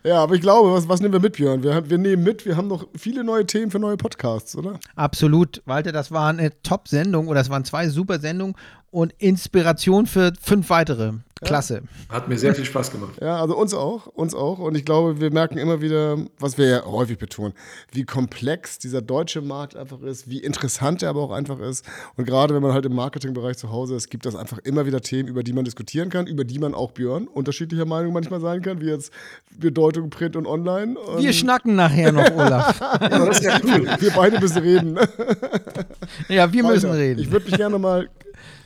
Ja, 0.04 0.24
aber 0.24 0.36
ich 0.36 0.42
glaube, 0.42 0.72
was, 0.72 0.88
was 0.88 1.02
nehmen 1.02 1.14
wir 1.14 1.20
mit, 1.20 1.34
Björn? 1.34 1.62
Wir, 1.62 1.90
wir 1.90 1.98
nehmen 1.98 2.24
mit, 2.24 2.46
wir 2.46 2.56
haben 2.56 2.68
noch 2.68 2.88
viele 2.96 3.24
neue 3.24 3.46
Themen 3.46 3.70
für 3.70 3.80
neue 3.80 3.98
Podcasts, 3.98 4.56
oder? 4.56 4.80
Absolut, 4.96 5.62
Walter, 5.66 5.92
das 5.92 6.12
war 6.12 6.30
eine 6.30 6.52
Top-Sendung 6.62 7.28
oder 7.28 7.40
das 7.40 7.50
waren 7.50 7.66
zwei 7.66 7.90
super 7.90 8.20
Sendungen 8.20 8.56
und 8.92 9.14
Inspiration 9.18 10.06
für 10.06 10.34
fünf 10.42 10.70
weitere. 10.70 11.14
Klasse. 11.42 11.84
Ja. 12.10 12.16
Hat 12.16 12.28
mir 12.28 12.38
sehr 12.38 12.54
viel 12.54 12.66
Spaß 12.66 12.92
gemacht. 12.92 13.14
Ja, 13.22 13.40
also 13.40 13.56
uns 13.56 13.74
auch, 13.74 14.08
uns 14.08 14.36
auch. 14.36 14.60
Und 14.60 14.76
ich 14.76 14.84
glaube, 14.84 15.22
wir 15.22 15.32
merken 15.32 15.58
immer 15.58 15.82
wieder, 15.82 16.18
was 16.38 16.58
wir 16.58 16.68
ja 16.68 16.86
häufig 16.86 17.18
betonen, 17.18 17.54
wie 17.94 18.04
komplex 18.04 18.78
dieser 18.78 19.02
deutsche 19.02 19.42
Markt 19.42 19.76
einfach 19.76 20.02
ist, 20.02 20.30
wie 20.30 20.40
interessant 20.40 21.02
er 21.02 21.10
aber 21.10 21.22
auch 21.22 21.32
einfach 21.32 21.60
ist. 21.60 21.86
Und 22.18 22.26
gerade 22.26 22.54
wenn 22.54 22.62
man 22.62 22.74
halt 22.74 22.86
im 22.86 22.94
Marketingbereich 22.94 23.58
zu 23.58 23.72
Hause 23.72 23.96
ist, 23.96 24.10
gibt 24.10 24.26
es 24.26 24.36
einfach 24.36 24.58
immer 24.60 24.86
wieder 24.86 25.02
Themen, 25.02 25.30
über 25.30 25.44
die 25.44 25.54
man 25.54 25.64
diskutieren 25.64 26.10
kann, 26.10 26.28
über 26.28 26.44
die 26.44 26.60
man 26.60 26.74
auch 26.74 26.92
Björn 26.92 27.28
unterschiedlicher 27.28 27.86
Meinung 27.86 28.12
manchmal 28.12 28.42
sein 28.42 28.62
kann, 28.62 28.82
wie 28.82 28.88
jetzt 28.88 29.12
Bedeutung 29.58 30.10
Print 30.10 30.36
und 30.36 30.46
Online. 30.46 31.00
Und 31.00 31.24
wir 31.24 31.34
schnacken 31.34 31.76
nachher 31.76 32.12
noch, 32.12 32.30
Olaf. 32.32 32.80
ja, 33.02 33.26
das 33.26 33.40
ist 33.40 33.46
ja 33.46 33.60
cool. 33.64 33.88
Wir 34.00 34.12
beide 34.12 34.40
müssen 34.40 34.58
reden. 34.58 35.00
ja, 36.28 36.52
wir 36.52 36.64
müssen 36.64 36.90
Alter, 36.90 37.00
reden. 37.00 37.22
Ich 37.22 37.32
würde 37.32 37.46
mich 37.46 37.56
gerne 37.56 37.80
mal 37.80 38.10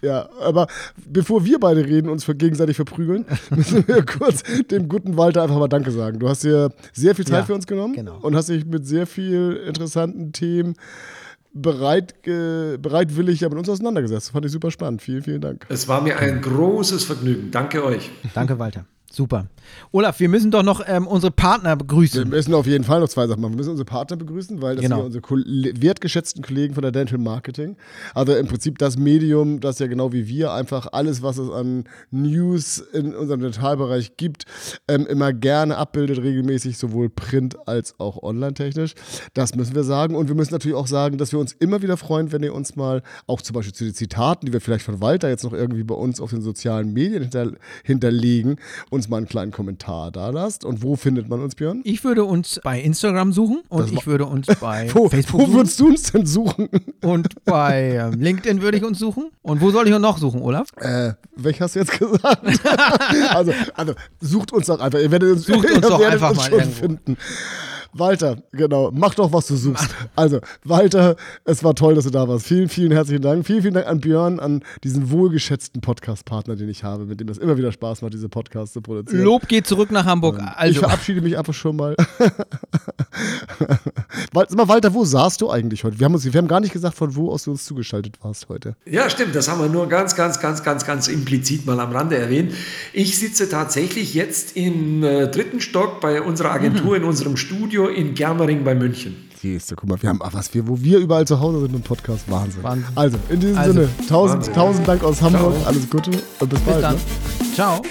ja, 0.01 0.29
aber 0.41 0.67
bevor 1.05 1.45
wir 1.45 1.59
beide 1.59 1.85
reden, 1.85 2.09
uns 2.09 2.25
gegenseitig 2.25 2.75
verprügeln, 2.75 3.25
müssen 3.49 3.87
wir 3.87 4.05
kurz 4.05 4.43
dem 4.71 4.87
guten 4.87 5.17
Walter 5.17 5.43
einfach 5.43 5.57
mal 5.57 5.67
Danke 5.67 5.91
sagen. 5.91 6.19
Du 6.19 6.29
hast 6.29 6.43
dir 6.43 6.71
sehr 6.91 7.15
viel 7.15 7.25
Zeit 7.25 7.41
ja, 7.41 7.45
für 7.45 7.55
uns 7.55 7.67
genommen 7.67 7.93
genau. 7.93 8.17
und 8.21 8.35
hast 8.35 8.49
dich 8.49 8.65
mit 8.65 8.85
sehr 8.85 9.07
viel 9.07 9.61
interessanten 9.67 10.31
Themen 10.31 10.75
bereit, 11.53 12.15
bereitwillig 12.23 13.41
mit 13.41 13.53
uns 13.53 13.69
auseinandergesetzt. 13.69 14.27
Das 14.27 14.31
fand 14.31 14.45
ich 14.45 14.51
super 14.51 14.71
spannend. 14.71 15.01
Vielen, 15.01 15.21
vielen 15.21 15.41
Dank. 15.41 15.65
Es 15.69 15.87
war 15.87 16.01
mir 16.01 16.17
ein 16.17 16.41
großes 16.41 17.03
Vergnügen. 17.03 17.51
Danke 17.51 17.83
euch. 17.83 18.09
Danke, 18.33 18.57
Walter. 18.59 18.85
Super. 19.15 19.45
Olaf, 19.91 20.19
wir 20.19 20.27
müssen 20.27 20.49
doch 20.49 20.63
noch 20.63 20.81
ähm, 20.87 21.05
unsere 21.05 21.31
Partner 21.31 21.75
begrüßen. 21.75 22.23
Wir 22.23 22.25
müssen 22.25 22.51
auf 22.55 22.65
jeden 22.65 22.83
Fall 22.83 22.99
noch 22.99 23.09
zwei 23.09 23.27
Sachen 23.27 23.41
machen. 23.41 23.51
Wir 23.51 23.57
müssen 23.57 23.69
unsere 23.69 23.85
Partner 23.85 24.17
begrüßen, 24.17 24.59
weil 24.59 24.75
das 24.75 24.81
genau. 24.81 25.03
sind 25.03 25.13
ja 25.13 25.21
unsere 25.29 25.81
wertgeschätzten 25.83 26.41
Kollegen 26.41 26.73
von 26.73 26.81
der 26.81 26.91
Dental 26.91 27.19
Marketing. 27.19 27.77
Also 28.15 28.35
im 28.35 28.47
Prinzip 28.47 28.79
das 28.79 28.97
Medium, 28.97 29.59
das 29.59 29.77
ja 29.77 29.85
genau 29.85 30.13
wie 30.13 30.27
wir 30.27 30.51
einfach 30.53 30.87
alles, 30.93 31.21
was 31.21 31.37
es 31.37 31.51
an 31.51 31.83
News 32.09 32.79
in 32.79 33.13
unserem 33.13 33.41
Dentalbereich 33.41 34.17
gibt, 34.17 34.45
ähm, 34.87 35.05
immer 35.05 35.31
gerne 35.31 35.77
abbildet, 35.77 36.17
regelmäßig, 36.17 36.79
sowohl 36.79 37.11
print 37.11 37.55
als 37.67 37.99
auch 37.99 38.23
online-technisch. 38.23 38.95
Das 39.35 39.53
müssen 39.53 39.75
wir 39.75 39.83
sagen. 39.83 40.15
Und 40.15 40.27
wir 40.27 40.35
müssen 40.35 40.53
natürlich 40.53 40.75
auch 40.75 40.87
sagen, 40.87 41.19
dass 41.19 41.31
wir 41.31 41.37
uns 41.37 41.53
immer 41.53 41.83
wieder 41.83 41.97
freuen, 41.97 42.31
wenn 42.31 42.41
ihr 42.41 42.55
uns 42.55 42.75
mal 42.75 43.03
auch 43.27 43.43
zum 43.43 43.53
Beispiel 43.53 43.75
zu 43.75 43.83
den 43.83 43.93
Zitaten, 43.93 44.47
die 44.47 44.53
wir 44.53 44.59
vielleicht 44.59 44.85
von 44.85 45.01
Walter 45.01 45.29
jetzt 45.29 45.43
noch 45.43 45.53
irgendwie 45.53 45.83
bei 45.83 45.93
uns 45.93 46.19
auf 46.19 46.31
den 46.31 46.41
sozialen 46.41 46.93
Medien 46.93 47.21
hinter, 47.21 47.51
hinterlegen, 47.83 48.55
uns 48.89 49.02
uns 49.03 49.09
mal 49.09 49.17
einen 49.17 49.27
kleinen 49.27 49.51
Kommentar 49.51 50.11
da 50.11 50.29
lasst. 50.29 50.63
Und 50.63 50.81
wo 50.81 50.95
findet 50.95 51.27
man 51.29 51.41
uns, 51.41 51.55
Björn? 51.55 51.81
Ich 51.83 52.03
würde 52.03 52.23
uns 52.23 52.59
bei 52.63 52.79
Instagram 52.79 53.33
suchen 53.33 53.61
und 53.69 53.91
ich 53.91 54.07
würde 54.07 54.25
uns 54.25 54.47
bei 54.61 54.89
wo, 54.93 55.09
Facebook 55.09 55.41
wo 55.41 55.45
suchen. 55.45 55.53
Wo 55.53 55.57
würdest 55.57 55.79
du 55.79 55.87
uns 55.87 56.11
denn 56.11 56.25
suchen? 56.25 56.69
Und 57.01 57.43
bei 57.43 57.95
ähm, 57.95 58.19
LinkedIn 58.19 58.61
würde 58.61 58.77
ich 58.77 58.83
uns 58.83 58.97
suchen. 58.97 59.29
Und 59.41 59.59
wo 59.59 59.71
soll 59.71 59.87
ich 59.87 59.99
noch 59.99 60.17
suchen, 60.17 60.41
Olaf? 60.41 60.69
Äh, 60.77 61.13
welch 61.35 61.59
hast 61.59 61.75
du 61.75 61.79
jetzt 61.79 61.99
gesagt? 61.99 62.41
also, 63.29 63.53
also, 63.75 63.93
sucht 64.21 64.53
uns 64.53 64.67
doch 64.67 64.79
einfach. 64.79 64.99
Ihr 64.99 65.11
werdet 65.11 65.33
uns, 65.33 65.45
sucht 65.45 65.69
uns 65.69 65.81
doch 65.81 66.01
einfach 66.01 66.29
uns 66.29 66.37
mal 66.37 66.51
irgendwo. 66.51 66.71
finden. 66.71 67.17
Walter, 67.93 68.37
genau, 68.51 68.91
mach 68.91 69.13
doch, 69.15 69.31
was 69.31 69.47
du 69.47 69.55
suchst. 69.55 69.89
Also, 70.15 70.39
Walter, 70.63 71.15
es 71.45 71.63
war 71.63 71.75
toll, 71.75 71.95
dass 71.95 72.05
du 72.05 72.09
da 72.09 72.27
warst. 72.27 72.45
Vielen, 72.45 72.69
vielen 72.69 72.91
herzlichen 72.91 73.21
Dank. 73.21 73.45
Vielen, 73.45 73.61
vielen 73.61 73.73
Dank 73.75 73.87
an 73.87 73.99
Björn, 73.99 74.39
an 74.39 74.63
diesen 74.83 75.11
wohlgeschätzten 75.11 75.81
Podcast-Partner, 75.81 76.55
den 76.55 76.69
ich 76.69 76.83
habe, 76.83 77.05
mit 77.05 77.19
dem 77.19 77.29
es 77.29 77.37
immer 77.37 77.57
wieder 77.57 77.71
Spaß 77.71 78.01
macht, 78.01 78.13
diese 78.13 78.29
Podcasts 78.29 78.73
zu 78.73 78.81
produzieren. 78.81 79.23
Lob 79.23 79.47
geht 79.47 79.67
zurück 79.67 79.91
nach 79.91 80.05
Hamburg. 80.05 80.39
Also. 80.55 80.71
Ich 80.71 80.79
verabschiede 80.79 81.21
mich 81.21 81.37
einfach 81.37 81.53
schon 81.53 81.75
mal. 81.77 81.95
Walter, 84.33 84.93
wo 84.93 85.05
saßt 85.05 85.41
du 85.41 85.49
eigentlich 85.49 85.83
heute? 85.83 85.99
Wir 85.99 86.05
haben, 86.05 86.13
uns, 86.13 86.25
wir 86.25 86.33
haben 86.33 86.47
gar 86.47 86.59
nicht 86.59 86.73
gesagt, 86.73 86.95
von 86.95 87.15
wo 87.15 87.31
aus 87.31 87.43
du 87.43 87.51
uns 87.51 87.65
zugeschaltet 87.65 88.17
warst 88.23 88.49
heute. 88.49 88.75
Ja, 88.85 89.09
stimmt. 89.09 89.35
Das 89.35 89.47
haben 89.47 89.61
wir 89.61 89.69
nur 89.69 89.87
ganz, 89.87 90.15
ganz, 90.15 90.39
ganz, 90.39 90.63
ganz, 90.63 90.85
ganz 90.85 91.07
implizit 91.07 91.65
mal 91.65 91.79
am 91.79 91.91
Rande 91.91 92.17
erwähnt. 92.17 92.53
Ich 92.91 93.17
sitze 93.17 93.49
tatsächlich 93.49 94.13
jetzt 94.13 94.55
im 94.57 95.03
äh, 95.03 95.27
dritten 95.27 95.61
Stock 95.61 96.01
bei 96.01 96.21
unserer 96.21 96.51
Agentur 96.51 96.91
mhm. 96.91 96.95
in 96.95 97.03
unserem 97.03 97.37
Studio 97.37 97.82
in 97.87 98.13
Germering 98.13 98.63
bei 98.63 98.75
München. 98.75 99.15
Siehst 99.41 99.71
du, 99.71 99.75
guck 99.75 99.89
mal, 99.89 100.01
wir 100.01 100.09
haben 100.09 100.21
was 100.31 100.53
wir, 100.53 100.67
wo 100.67 100.79
wir 100.79 100.99
überall 100.99 101.27
zu 101.27 101.39
Hause 101.39 101.61
sind 101.61 101.75
im 101.75 101.81
Podcast. 101.81 102.23
Wahnsinn. 102.29 102.63
Wahnsinn. 102.63 102.85
Also, 102.95 103.17
in 103.29 103.39
diesem 103.39 103.57
also, 103.57 103.73
Sinne, 103.73 103.89
tausend, 104.07 104.53
tausend 104.53 104.87
Dank 104.87 105.03
aus 105.03 105.21
Hamburg. 105.21 105.55
Ciao. 105.55 105.67
Alles 105.67 105.89
Gute 105.89 106.11
und 106.39 106.49
bis, 106.49 106.59
bis 106.59 106.61
bald. 106.61 106.83
Dann. 106.83 106.95
Ne? 106.95 107.01
Ciao. 107.53 107.81